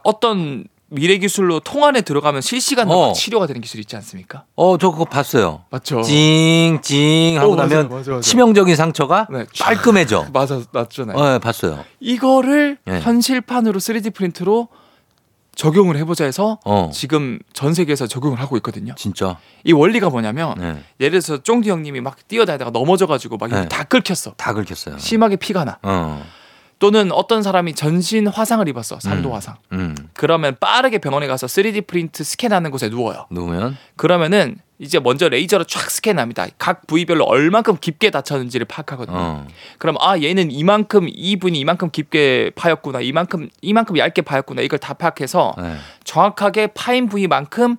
[0.04, 3.08] 어떤 미래 기술로 통 안에 들어가면 실시간으로 어.
[3.08, 4.43] 막 치료가 되는 기술 있지 않습니까?
[4.58, 5.64] 어, 저 그거 봤어요.
[5.70, 6.02] 맞죠.
[6.02, 8.22] 찡찡 하고 어, 맞아요, 나면 맞아요, 맞아요.
[8.22, 9.45] 치명적인 상처가 네.
[9.58, 10.28] 깔끔해져.
[10.34, 11.18] 맞아 맞잖아요.
[11.18, 11.86] 어, 네, 봤어요.
[12.02, 12.99] 이거를 네.
[12.99, 14.68] 현실판으로 3D 프린트로
[15.62, 16.89] 적용을 해보자 해서 어.
[16.91, 18.95] 지금 전 세계에서 적용을 하고 있거든요.
[18.97, 19.38] 진짜.
[19.64, 20.84] 이 원리가 뭐냐면 네.
[20.99, 23.68] 예를 들어서 쫑디 형님이 막 뛰어다니다가 넘어져가지고 막 네.
[23.68, 24.34] 다 긁혔어.
[24.38, 24.97] 다 긁혔어요.
[24.97, 25.78] 심하게 피가 나.
[25.84, 26.26] 어.
[26.82, 28.99] 또는 어떤 사람이 전신 화상을 입었어.
[28.99, 29.36] 3도 음.
[29.36, 29.55] 화상.
[29.71, 29.95] 음.
[30.13, 33.27] 그러면 빠르게 병원에 가서 3D 프린트 스캔하는 곳에 누워요.
[33.29, 36.47] 누우면 그러면은 이제 먼저 레이저로 촥 스캔합니다.
[36.57, 39.15] 각 부위별로 얼만큼 깊게 다쳤는지를 파악하거든요.
[39.15, 39.47] 어.
[39.77, 43.01] 그럼 아 얘는 이만큼 이 분이 이만큼 깊게 파였구나.
[43.01, 44.63] 이만큼 이만큼 얇게 파였구나.
[44.63, 45.75] 이걸 다 파악해서 네.
[46.03, 47.77] 정확하게 파인 부위만큼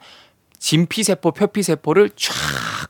[0.63, 2.33] 진피 세포, 표피 세포를 쫙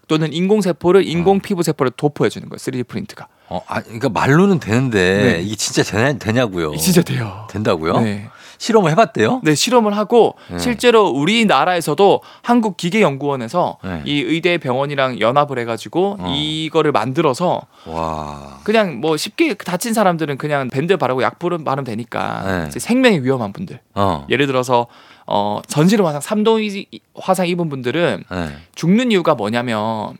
[0.07, 2.59] 또는 인공 세포를 인공 피부 세포를 도포해 주는 거예요.
[2.59, 3.29] 3D 프린트가.
[3.49, 4.99] 어, 아, 그러니까 말로는 되는데
[5.39, 5.43] 네.
[5.43, 6.77] 이게 진짜 되냐, 되냐고요.
[6.77, 7.47] 진짜 돼요.
[7.51, 8.01] 된다고요?
[8.01, 8.29] 네.
[8.59, 9.41] 실험을 해봤대요?
[9.43, 10.59] 네, 실험을 하고 네.
[10.59, 14.03] 실제로 우리나라에서도 한국기계연구원에서 네.
[14.05, 16.35] 이 의대 병원이랑 연합을 해가지고 어.
[16.37, 18.61] 이거를 만들어서 와.
[18.65, 22.79] 그냥 뭐 쉽게 다친 사람들은 그냥 밴드 바르고 약 바르면 되니까 네.
[22.79, 24.27] 생명이 위험한 분들 어.
[24.31, 24.87] 예를 들어서
[25.27, 28.57] 어 전신 화상 삼도 이- 화상 입은 분들은 네.
[28.75, 30.17] 죽는 이유가 뭐냐면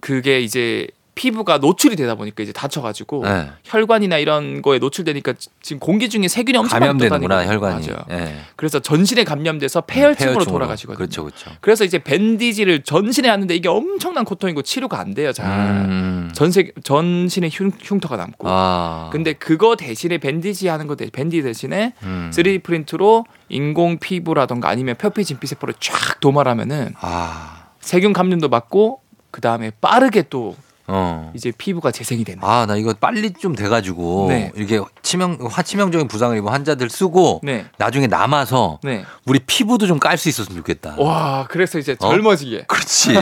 [0.00, 0.86] 그게 이제
[1.20, 3.50] 피부가 노출이 되다 보니까 이제 다쳐가지고 네.
[3.64, 7.44] 혈관이나 이런 거에 노출되니까 지- 지금 공기 중에 세균이 엄청 감염되는구나.
[7.46, 7.86] 혈관이.
[7.86, 8.04] 맞아요.
[8.08, 8.40] 네.
[8.56, 10.44] 그래서 전신에 감염돼서 폐혈증으로 폐혈증으로.
[10.50, 10.96] 돌아가시거든요.
[10.96, 11.50] 그렇죠, 그렇죠.
[11.60, 15.34] 그래서 이제 밴디지를 전신에 하는데 이게 엄청난 고통이고 치료가 안 돼요.
[15.34, 16.30] 잘 음.
[16.34, 18.48] 전세 전신에 흉, 흉터가 남고.
[18.48, 19.10] 아.
[19.12, 22.30] 근데 그거 대신에 밴디지 하는 거 대, 밴디 대신에 음.
[22.32, 27.66] 3D 프린트로 인공 피부라던가 아니면 표피 진피 세포를 쫙 도말하면은 아.
[27.80, 30.56] 세균 감염도 막고 그 다음에 빠르게 또
[30.92, 31.30] 어.
[31.34, 32.42] 이제 피부가 재생이 되는.
[32.42, 34.50] 아, 나 이거 빨리 좀 돼가지고 네.
[34.56, 37.64] 이렇게 치명 화치명적인 부상을 입은 환자들 쓰고 네.
[37.78, 39.04] 나중에 남아서 네.
[39.26, 40.96] 우리 피부도 좀 깔 수 있었으면 좋겠다.
[40.98, 42.10] 와, 그래서 이제 어?
[42.10, 42.64] 젊어지게.
[42.66, 43.14] 그렇지.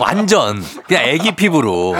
[0.00, 1.94] 완전 그냥 애기 피부로.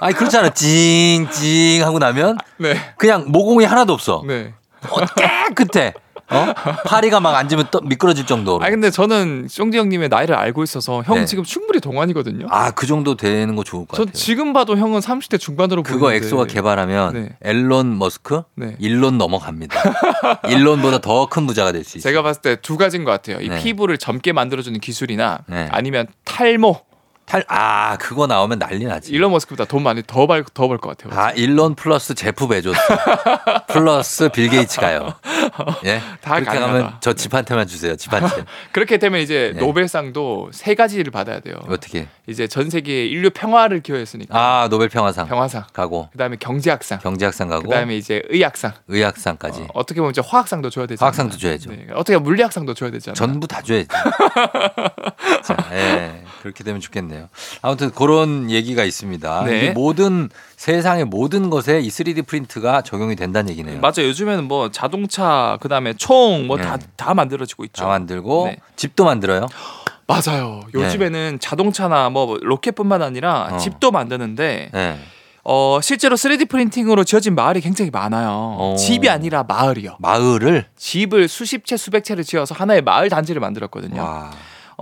[0.00, 0.50] 아니 그렇잖아.
[0.50, 2.76] 찡찡 하고 나면 네.
[2.98, 4.22] 그냥 모공이 하나도 없어.
[4.26, 4.52] 네.
[4.88, 5.94] 어, 깨끗해.
[6.30, 6.54] 어?
[6.86, 8.64] 파리가 막 앉으면 또 미끄러질 정도로.
[8.64, 11.24] 아 근데 저는 쫑지 형님의 나이를 알고 있어서 형 네.
[11.24, 12.46] 지금 충분히 동안이거든요.
[12.50, 14.18] 아, 그 정도 되는 거 좋을 것전 같아요.
[14.18, 16.26] 지금 봐도 형은 30대 중반으로 그거 보이는데.
[16.26, 17.28] 엑소가 개발하면 네.
[17.42, 18.76] 앨런 머스크 네.
[18.78, 19.80] 일론 넘어갑니다.
[20.48, 22.10] 일론보다 더 큰 부자가 될 수 있어요.
[22.10, 23.40] 제가 봤을 때 두 가지인 것 같아요.
[23.40, 23.62] 이 네.
[23.62, 25.68] 피부를 젊게 만들어주는 기술이나 네.
[25.70, 26.80] 아니면 탈모.
[27.30, 29.12] 탈, 아, 그거 나오면 난리 나지.
[29.12, 31.16] 일론 머스크보다 돈 많이 더 벌 더벌 것 같아요.
[31.16, 32.76] 아, 일론 플러스 제프 베조스
[33.72, 35.14] 플러스 빌 게이츠가요.
[35.86, 36.00] 예.
[36.20, 36.72] 다 그렇게 가능하다.
[36.72, 37.94] 가면 저 집 한 채만 주세요.
[37.94, 38.44] 집 한 채.
[38.72, 39.60] 그렇게 되면 이제 네.
[39.60, 41.54] 노벨상도 세 가지를 받아야 돼요.
[41.68, 42.08] 어떻게?
[42.26, 45.64] 이제 전 세계 인류 평화를 기여했으니까 아, 노벨 평화상 평화상.
[45.72, 46.98] 가고 그다음에 경제학상.
[46.98, 48.72] 경제학상 가고 그다음에 이제 의학상.
[48.88, 51.04] 의학상까지 어떻게 보면 이제 화학상도 줘야 되죠.
[51.04, 51.70] 화학상도 줘야죠.
[51.70, 51.86] 네.
[51.94, 53.14] 어떻게 물리학상도 줘야 되잖아요.
[53.14, 53.86] 전부 다 줘야지.
[55.44, 56.24] 자, 예.
[56.42, 57.19] 그렇게 되면 좋겠네요.
[57.62, 59.44] 아무튼 그런 얘기가 있습니다.
[59.44, 59.70] 네.
[59.70, 63.80] 모든 세상의 모든 것에 이 3D 프린트가 적용이 된다는 얘기네요.
[63.80, 64.08] 맞아요.
[64.08, 67.14] 요즘에는 뭐 자동차 그다음에 총 뭐 다다 네.
[67.14, 67.82] 만들어지고 있죠.
[67.82, 68.56] 다 만들고 네.
[68.76, 69.46] 집도 만들어요.
[70.06, 70.60] 맞아요.
[70.74, 73.56] 요즘에는 자동차나 뭐 로켓뿐만 아니라 어.
[73.58, 74.98] 집도 만드는데 네.
[75.44, 78.28] 어 실제로 3D 프린팅으로 지어진 마을이 굉장히 많아요.
[78.58, 78.76] 어.
[78.76, 79.96] 집이 아니라 마을이요.
[80.00, 84.02] 마을을 집을 수십 채 수백 채를 지어서 하나의 마을 단지를 만들었거든요.
[84.02, 84.30] 와.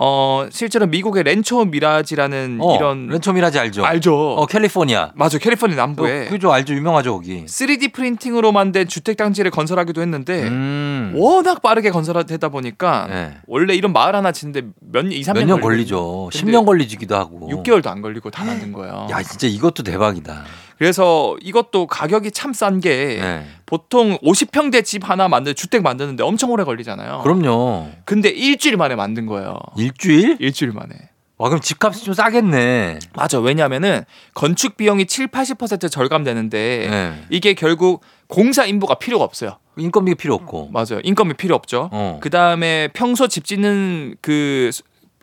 [0.00, 3.84] 어 실제로 미국의 렌초 미라지라는 어, 이런 렌초미라지 알죠?
[3.84, 4.14] 알죠.
[4.16, 5.10] 어, 캘리포니아.
[5.16, 7.44] 맞아 캘리포니아 남부에 어, 그죠 알죠 유명하죠 거기.
[7.46, 11.12] 3D 프린팅으로 만든 주택 단지를 건설하기도 했는데 음.
[11.16, 13.38] 워낙 빠르게 건설되다 보니까 네.
[13.48, 15.62] 원래 이런 마을 하나 짓는데 몇 년, 2, 3년 몇년 걸리거든요.
[15.62, 16.30] 걸리죠.
[16.32, 17.48] 근데 10년 걸리기도 하고.
[17.50, 19.08] 6개월도 안 걸리고 다 만든 거예요.
[19.10, 20.44] 야 진짜 이것도 대박이다.
[20.78, 23.46] 그래서 이것도 가격이 참 싼게 네.
[23.66, 27.22] 보통 50평대 집 하나 만들 주택 만드는데 엄청 오래 걸리잖아요.
[27.22, 27.90] 그럼요.
[28.04, 29.58] 근데 일주일 만에 만든 거예요.
[29.76, 30.36] 일주일?
[30.38, 30.94] 일주일 만에.
[31.36, 32.98] 와 그럼 집값이 좀 싸겠네.
[33.14, 33.38] 맞아.
[33.38, 34.04] 왜냐면은
[34.34, 37.24] 건축 비용이 7, 80% 절감되는데 네.
[37.30, 39.58] 이게 결국 공사 인부가 필요가 없어요.
[39.76, 40.70] 인건비 필요 없고.
[40.72, 41.00] 맞아요.
[41.02, 41.88] 인건비 필요 없죠.
[41.92, 42.18] 어.
[42.20, 44.70] 그 다음에 평소 집 짓는 그,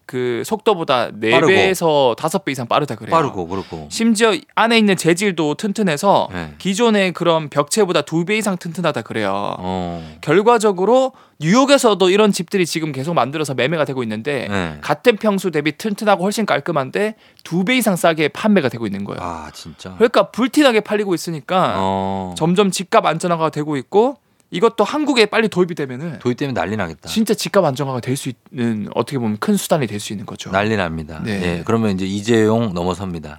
[0.05, 1.47] 그 속도보다 빠르고.
[1.47, 3.11] 4배에서 5배 이상 빠르다 그래요.
[3.11, 3.87] 빠르고 그렇고.
[3.89, 6.53] 심지어 안에 있는 재질도 튼튼해서 네.
[6.59, 9.55] 기존의 그런 벽체보다 2배 이상 튼튼하다 그래요.
[9.57, 10.17] 어.
[10.21, 14.77] 결과적으로 뉴욕에서도 이런 집들이 지금 계속 만들어서 매매가 되고 있는데 네.
[14.81, 19.19] 같은 평수 대비 튼튼하고 훨씬 깔끔한데 2배 이상 싸게 판매가 되고 있는 거예요.
[19.21, 19.95] 아 진짜.
[19.95, 22.35] 그러니까 불티나게 팔리고 있으니까 어.
[22.37, 24.17] 점점 집값 안정화가 되고 있고
[24.51, 27.09] 이것도 한국에 빨리 도입이 되면은 도입 때문에 난리 나겠다.
[27.09, 30.51] 진짜 집값 안정화가 될 수 있는 어떻게 보면 큰 수단이 될 수 있는 거죠.
[30.51, 31.19] 난리 납니다.
[31.23, 31.41] 네.
[31.59, 33.37] 예, 그러면 이제 이재용 넘어섭니다.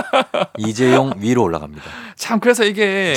[0.58, 1.84] 이재용 위로 올라갑니다.
[2.16, 3.14] 참 그래서 이게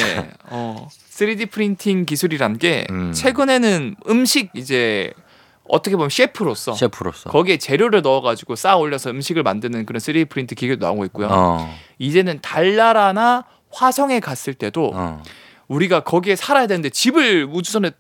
[0.50, 3.14] 어 3D 프린팅 기술이란 게 음.
[3.14, 5.12] 최근에는 음식 이제
[5.68, 7.30] 어떻게 보면 셰프로서 셰프로서.
[7.30, 11.28] 거기에 재료를 넣어가지고 쌓아 올려서 음식을 만드는 그런 3D 프린트 기계도 나오고 있고요.
[11.32, 11.76] 어.
[11.98, 15.24] 이제는 달나라나 화성에 갔을 때도 어.
[15.72, 17.92] 우리가 거기에 살아야 되는데 집을 우주선에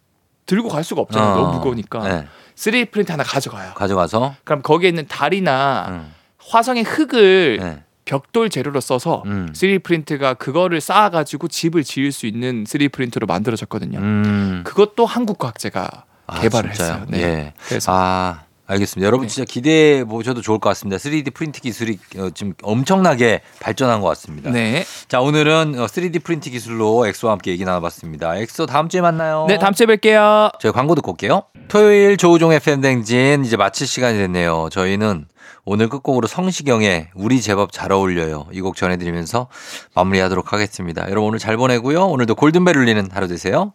[0.45, 1.31] 들고 갈 수가 없잖아요.
[1.31, 1.35] 어.
[1.35, 1.99] 너무 무거우니까.
[2.07, 2.27] 네.
[2.55, 3.73] 3D 프린트 하나 가져가요.
[3.73, 4.35] 가져가서.
[4.43, 6.13] 그럼 거기에 있는 달이나 음.
[6.37, 7.83] 화성의 흙을 네.
[8.03, 9.49] 벽돌 재료로 써서 음.
[9.53, 13.99] 3D 프린트가 그거를 쌓아가지고 집을 지을 수 있는 3D 프린터로 만들어졌거든요.
[13.99, 14.61] 음.
[14.65, 16.91] 그것도 한국 과학자가 아, 개발을 진짜요?
[16.93, 17.05] 했어요.
[17.09, 17.21] 네.
[17.21, 17.53] 예.
[17.67, 19.05] 그래서 아, 알겠습니다.
[19.05, 19.33] 여러분 네.
[19.33, 20.97] 진짜 기대해 보셔도 좋을 것 같습니다.
[20.97, 24.49] 3D 프린트 기술이 어, 지금 엄청나게 발전한 것 같습니다.
[24.51, 24.85] 네.
[25.07, 28.37] 자, 오늘은 어, 3D 프린트 기술로 엑소와 함께 얘기 나눠봤습니다.
[28.37, 29.45] 엑소 다음 주에 만나요.
[29.47, 30.51] 네, 다음 주에 뵐게요.
[30.59, 31.43] 저희 광고 듣고 올게요.
[31.67, 34.69] 토요일 조우종의 FM대행진 이제 마칠 시간이 됐네요.
[34.71, 35.25] 저희는
[35.63, 38.47] 오늘 끝곡으로 성시경의 우리 제법 잘 어울려요.
[38.51, 39.47] 이 곡 전해드리면서
[39.95, 41.03] 마무리하도록 하겠습니다.
[41.09, 42.05] 여러분 오늘 잘 보내고요.
[42.07, 43.73] 오늘도 골든벨 울리는 하루 되세요.